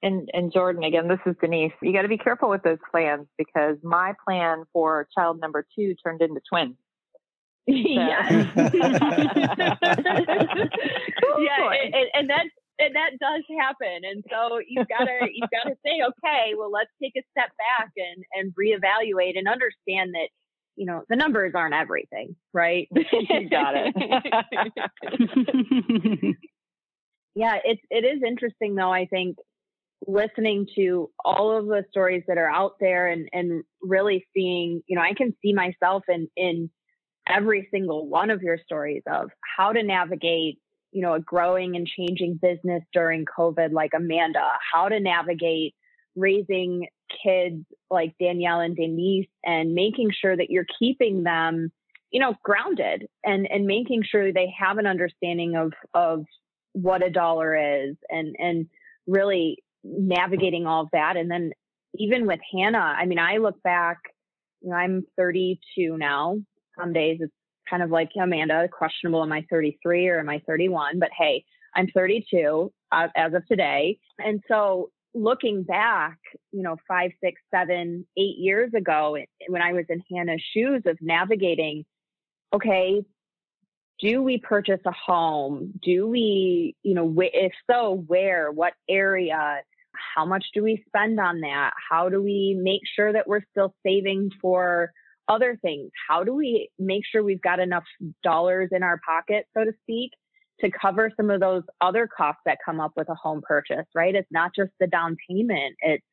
And 0.05 0.29
and 0.33 0.53
Jordann, 0.53 0.85
again, 0.85 1.07
this 1.07 1.17
is 1.25 1.35
Denise. 1.41 1.73
You 1.81 1.91
got 1.91 2.03
to 2.03 2.07
be 2.07 2.19
careful 2.19 2.47
with 2.47 2.61
those 2.61 2.77
plans 2.91 3.25
because 3.39 3.77
my 3.81 4.13
plan 4.23 4.65
for 4.71 5.07
child 5.17 5.39
number 5.41 5.65
two 5.75 5.95
turned 6.05 6.21
into 6.21 6.41
twins. 6.47 6.75
yeah, 7.67 8.29
yeah, 8.29 8.45
and, 11.81 12.05
and 12.13 12.29
that 12.29 12.45
and 12.77 12.95
that 12.95 13.17
does 13.19 13.43
happen. 13.59 14.01
And 14.03 14.23
so 14.29 14.59
you've 14.67 14.87
got 14.87 15.05
to 15.05 15.27
you've 15.33 15.49
got 15.49 15.67
to 15.69 15.75
say, 15.83 16.01
okay, 16.07 16.53
well, 16.55 16.69
let's 16.71 16.91
take 17.01 17.13
a 17.17 17.23
step 17.31 17.49
back 17.57 17.89
and 17.97 18.23
and 18.33 18.53
reevaluate 18.53 19.39
and 19.39 19.47
understand 19.47 20.13
that 20.13 20.29
you 20.75 20.85
know 20.85 21.01
the 21.09 21.15
numbers 21.15 21.53
aren't 21.55 21.73
everything, 21.73 22.35
right? 22.53 22.87
you 22.93 23.49
got 23.49 23.73
it. 23.75 23.95
yeah, 27.33 27.57
it's 27.63 27.81
it 27.89 28.05
is 28.05 28.21
interesting 28.21 28.75
though. 28.75 28.93
I 28.93 29.07
think 29.07 29.37
listening 30.07 30.67
to 30.75 31.09
all 31.23 31.57
of 31.57 31.65
the 31.65 31.83
stories 31.89 32.23
that 32.27 32.37
are 32.37 32.49
out 32.49 32.73
there 32.79 33.07
and 33.07 33.29
and 33.33 33.63
really 33.81 34.25
seeing, 34.33 34.81
you 34.87 34.95
know, 34.95 35.01
I 35.01 35.13
can 35.13 35.33
see 35.41 35.53
myself 35.53 36.03
in 36.07 36.27
in 36.35 36.69
every 37.27 37.67
single 37.71 38.07
one 38.07 38.29
of 38.29 38.41
your 38.41 38.57
stories 38.57 39.03
of 39.07 39.29
how 39.57 39.71
to 39.71 39.83
navigate, 39.83 40.59
you 40.91 41.01
know, 41.01 41.13
a 41.13 41.19
growing 41.19 41.75
and 41.75 41.87
changing 41.87 42.39
business 42.41 42.83
during 42.93 43.25
COVID 43.25 43.71
like 43.71 43.91
Amanda, 43.95 44.47
how 44.73 44.89
to 44.89 44.99
navigate 44.99 45.73
raising 46.15 46.87
kids 47.23 47.65
like 47.89 48.15
Danielle 48.19 48.61
and 48.61 48.75
Denise 48.75 49.27
and 49.43 49.73
making 49.73 50.11
sure 50.19 50.35
that 50.35 50.49
you're 50.49 50.65
keeping 50.79 51.23
them, 51.23 51.71
you 52.11 52.19
know, 52.19 52.35
grounded 52.43 53.07
and 53.23 53.47
and 53.49 53.65
making 53.65 54.03
sure 54.03 54.31
they 54.31 54.53
have 54.57 54.77
an 54.77 54.87
understanding 54.87 55.55
of 55.55 55.73
of 55.93 56.25
what 56.73 57.05
a 57.05 57.09
dollar 57.09 57.55
is 57.55 57.95
and 58.09 58.35
and 58.37 58.67
really 59.07 59.63
navigating 59.85 60.65
all 60.65 60.83
of 60.83 60.89
that. 60.93 61.17
And 61.17 61.29
then 61.29 61.51
even 61.95 62.25
with 62.25 62.39
Hannah, 62.53 62.95
I 62.97 63.05
mean, 63.05 63.19
I 63.19 63.37
look 63.37 63.61
back, 63.63 63.99
you 64.61 64.69
know, 64.69 64.75
I'm 64.75 65.03
32 65.17 65.97
now. 65.97 66.37
Some 66.77 66.93
days 66.93 67.19
it's 67.21 67.33
kind 67.69 67.83
of 67.83 67.89
like 67.89 68.09
Amanda, 68.19 68.67
questionable, 68.67 69.23
am 69.23 69.31
I 69.31 69.45
33 69.49 70.09
or 70.09 70.19
am 70.19 70.29
I 70.29 70.41
31? 70.45 70.99
But 70.99 71.09
hey, 71.17 71.43
I'm 71.75 71.87
32 71.87 72.71
uh, 72.91 73.07
as 73.15 73.33
of 73.33 73.45
today. 73.47 73.99
And 74.19 74.41
so 74.47 74.89
looking 75.13 75.63
back, 75.63 76.17
you 76.51 76.61
know, 76.61 76.77
five, 76.87 77.11
six, 77.23 77.41
seven, 77.53 78.05
eight 78.17 78.37
years 78.37 78.71
ago, 78.75 79.17
when 79.47 79.61
I 79.61 79.73
was 79.73 79.85
in 79.89 80.01
Hannah's 80.11 80.43
shoes 80.53 80.83
of 80.85 80.97
navigating, 81.01 81.85
okay, 82.53 83.03
do 83.99 84.21
we 84.21 84.37
purchase 84.37 84.81
a 84.85 84.91
home? 84.91 85.73
Do 85.81 86.07
we, 86.07 86.75
you 86.83 86.93
know, 86.93 87.13
if 87.17 87.53
so, 87.69 88.03
where, 88.07 88.51
what 88.51 88.73
area? 88.89 89.61
How 90.15 90.25
much 90.25 90.45
do 90.53 90.63
we 90.63 90.83
spend 90.87 91.19
on 91.19 91.41
that? 91.41 91.71
How 91.89 92.09
do 92.09 92.21
we 92.21 92.57
make 92.61 92.81
sure 92.95 93.11
that 93.13 93.27
we're 93.27 93.43
still 93.51 93.73
saving 93.85 94.31
for 94.41 94.91
other 95.27 95.57
things? 95.61 95.91
How 96.07 96.23
do 96.23 96.33
we 96.33 96.69
make 96.79 97.03
sure 97.09 97.23
we've 97.23 97.41
got 97.41 97.59
enough 97.59 97.85
dollars 98.23 98.69
in 98.71 98.83
our 98.83 98.99
pocket, 99.05 99.45
so 99.55 99.63
to 99.63 99.71
speak, 99.83 100.11
to 100.61 100.69
cover 100.71 101.11
some 101.17 101.29
of 101.29 101.39
those 101.39 101.63
other 101.81 102.07
costs 102.07 102.41
that 102.45 102.59
come 102.65 102.79
up 102.79 102.91
with 102.95 103.09
a 103.09 103.15
home 103.15 103.41
purchase, 103.45 103.85
right? 103.93 104.15
It's 104.15 104.31
not 104.31 104.51
just 104.55 104.71
the 104.79 104.87
down 104.87 105.17
payment. 105.29 105.75
It's 105.81 106.05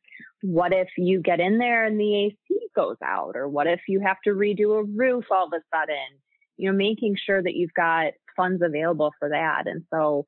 what 0.43 0.73
if 0.73 0.89
you 0.99 1.21
get 1.21 1.41
in 1.41 1.59
there 1.59 1.85
and 1.85 1.99
the 1.99 2.27
AC 2.27 2.37
goes 2.75 2.97
out? 3.05 3.37
Or 3.37 3.49
what 3.49 3.67
if 3.67 3.81
you 3.89 4.01
have 4.01 4.21
to 4.25 4.31
redo 4.31 4.81
a 4.81 4.85
roof 4.85 5.25
all 5.31 5.47
of 5.47 5.53
a 5.53 5.63
sudden? 5.75 6.19
You 6.57 6.71
know, 6.71 6.77
making 6.77 7.17
sure 7.25 7.43
that 7.43 7.55
you've 7.55 7.75
got 7.75 8.13
funds 8.37 8.63
available 8.65 9.13
for 9.19 9.29
that. 9.29 9.67
And 9.67 9.85
so 9.93 10.27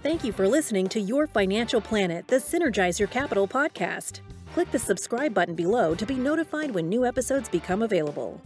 Thank 0.03 0.25
you 0.25 0.33
for 0.33 0.49
listening 0.49 0.89
to 0.89 1.01
Your 1.01 1.27
Financial 1.27 1.81
Planet, 1.81 2.27
the 2.27 2.37
Synergize 2.37 2.99
Your 2.99 3.09
Capital 3.09 3.47
podcast. 3.47 4.21
Click 4.55 4.71
the 4.73 4.79
subscribe 4.79 5.33
button 5.33 5.55
below 5.55 5.95
to 5.95 6.07
be 6.07 6.15
notified 6.15 6.73
when 6.73 6.89
new 6.89 7.07
episodes 7.07 7.49
become 7.49 7.83
available. 7.83 8.41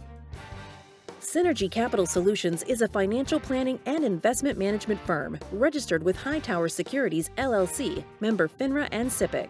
Synergy 1.21 1.69
Capital 1.69 2.05
Solutions 2.05 2.61
is 2.63 2.81
a 2.81 2.87
financial 2.87 3.39
planning 3.39 3.79
and 3.87 4.05
investment 4.05 4.59
management 4.59 4.99
firm 5.01 5.39
registered 5.51 6.03
with 6.03 6.15
Hightower 6.15 6.69
Securities 6.69 7.31
LLC, 7.37 8.03
member 8.19 8.47
FINRA 8.47 8.87
and 8.91 9.09
SIPC 9.09 9.49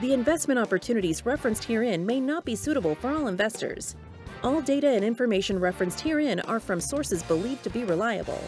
The 0.00 0.12
investment 0.12 0.60
opportunities 0.60 1.26
referenced 1.26 1.64
herein 1.64 2.06
may 2.06 2.20
not 2.20 2.44
be 2.44 2.54
suitable 2.54 2.94
for 2.94 3.10
all 3.10 3.26
investors. 3.26 3.96
All 4.44 4.60
data 4.60 4.86
and 4.86 5.04
information 5.04 5.58
referenced 5.58 5.98
herein 5.98 6.38
are 6.40 6.60
from 6.60 6.80
sources 6.80 7.24
believed 7.24 7.64
to 7.64 7.70
be 7.70 7.82
reliable. 7.82 8.40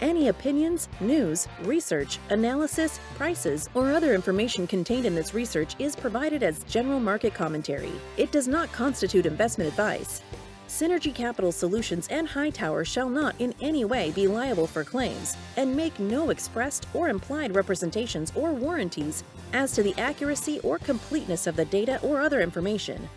Any 0.00 0.28
opinions, 0.28 0.88
news, 1.00 1.48
research, 1.64 2.20
analysis, 2.30 3.00
prices, 3.16 3.68
or 3.74 3.90
other 3.90 4.14
information 4.14 4.68
contained 4.68 5.06
in 5.06 5.16
this 5.16 5.34
research 5.34 5.74
is 5.80 5.96
provided 5.96 6.44
as 6.44 6.62
general 6.64 7.00
market 7.00 7.34
commentary. 7.34 7.92
It 8.16 8.30
does 8.30 8.46
not 8.46 8.70
constitute 8.70 9.26
investment 9.26 9.68
advice. 9.68 10.22
Synergy 10.68 11.12
Capital 11.12 11.50
Solutions 11.50 12.06
and 12.08 12.28
Hightower 12.28 12.84
shall 12.84 13.08
not 13.08 13.34
in 13.40 13.54
any 13.60 13.84
way 13.84 14.12
be 14.12 14.28
liable 14.28 14.66
for 14.68 14.84
claims 14.84 15.36
and 15.56 15.74
make 15.74 15.98
no 15.98 16.30
expressed 16.30 16.86
or 16.94 17.08
implied 17.08 17.54
representations 17.56 18.30
or 18.36 18.52
warranties 18.52 19.24
as 19.56 19.72
to 19.72 19.82
the 19.82 19.98
accuracy 19.98 20.60
or 20.60 20.78
completeness 20.78 21.46
of 21.46 21.56
the 21.56 21.64
data 21.64 21.98
or 22.02 22.20
other 22.20 22.42
information, 22.42 23.08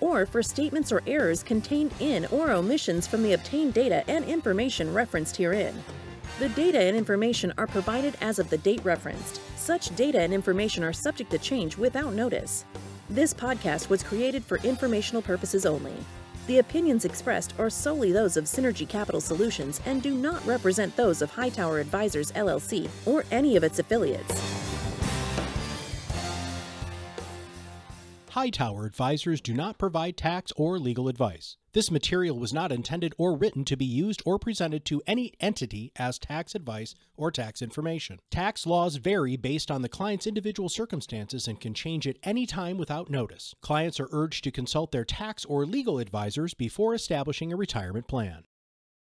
or 0.00 0.26
for 0.26 0.42
statements 0.42 0.92
or 0.92 1.02
errors 1.06 1.42
contained 1.42 1.90
in 2.00 2.26
or 2.26 2.50
omissions 2.50 3.06
from 3.06 3.22
the 3.22 3.32
obtained 3.32 3.72
data 3.72 4.04
and 4.06 4.22
information 4.26 4.92
referenced 4.92 5.36
herein. 5.36 5.74
The 6.38 6.50
data 6.50 6.78
and 6.78 6.94
information 6.94 7.50
are 7.56 7.66
provided 7.66 8.14
as 8.20 8.38
of 8.38 8.50
the 8.50 8.58
date 8.58 8.84
referenced. 8.84 9.40
Such 9.56 9.94
data 9.96 10.20
and 10.20 10.34
information 10.34 10.84
are 10.84 10.92
subject 10.92 11.30
to 11.30 11.38
change 11.38 11.78
without 11.78 12.12
notice. 12.12 12.66
This 13.08 13.32
podcast 13.32 13.88
was 13.88 14.02
created 14.02 14.44
for 14.44 14.58
informational 14.58 15.22
purposes 15.22 15.64
only. 15.64 15.94
The 16.46 16.58
opinions 16.58 17.06
expressed 17.06 17.54
are 17.58 17.70
solely 17.70 18.12
those 18.12 18.36
of 18.36 18.44
Synergy 18.44 18.86
Capital 18.86 19.20
Solutions 19.22 19.80
and 19.86 20.02
do 20.02 20.14
not 20.14 20.44
represent 20.46 20.94
those 20.94 21.22
of 21.22 21.30
Hightower 21.30 21.78
Advisors 21.80 22.32
LLC 22.32 22.86
or 23.06 23.24
any 23.30 23.56
of 23.56 23.64
its 23.64 23.78
affiliates. 23.78 24.55
Hightower 28.36 28.84
Advisors 28.84 29.40
do 29.40 29.54
not 29.54 29.78
provide 29.78 30.18
tax 30.18 30.52
or 30.58 30.78
legal 30.78 31.08
advice. 31.08 31.56
This 31.72 31.90
material 31.90 32.38
was 32.38 32.52
not 32.52 32.70
intended 32.70 33.14
or 33.16 33.34
written 33.34 33.64
to 33.64 33.78
be 33.78 33.86
used 33.86 34.22
or 34.26 34.38
presented 34.38 34.84
to 34.84 35.00
any 35.06 35.32
entity 35.40 35.90
as 35.96 36.18
tax 36.18 36.54
advice 36.54 36.94
or 37.16 37.30
tax 37.30 37.62
information. 37.62 38.18
Tax 38.30 38.66
laws 38.66 38.96
vary 38.96 39.38
based 39.38 39.70
on 39.70 39.80
the 39.80 39.88
client's 39.88 40.26
individual 40.26 40.68
circumstances 40.68 41.48
and 41.48 41.62
can 41.62 41.72
change 41.72 42.06
at 42.06 42.18
any 42.24 42.44
time 42.44 42.76
without 42.76 43.08
notice. 43.08 43.54
Clients 43.62 43.98
are 43.98 44.10
urged 44.12 44.44
to 44.44 44.50
consult 44.50 44.92
their 44.92 45.06
tax 45.06 45.46
or 45.46 45.64
legal 45.64 45.98
advisors 45.98 46.52
before 46.52 46.94
establishing 46.94 47.54
a 47.54 47.56
retirement 47.56 48.06
plan. 48.06 48.44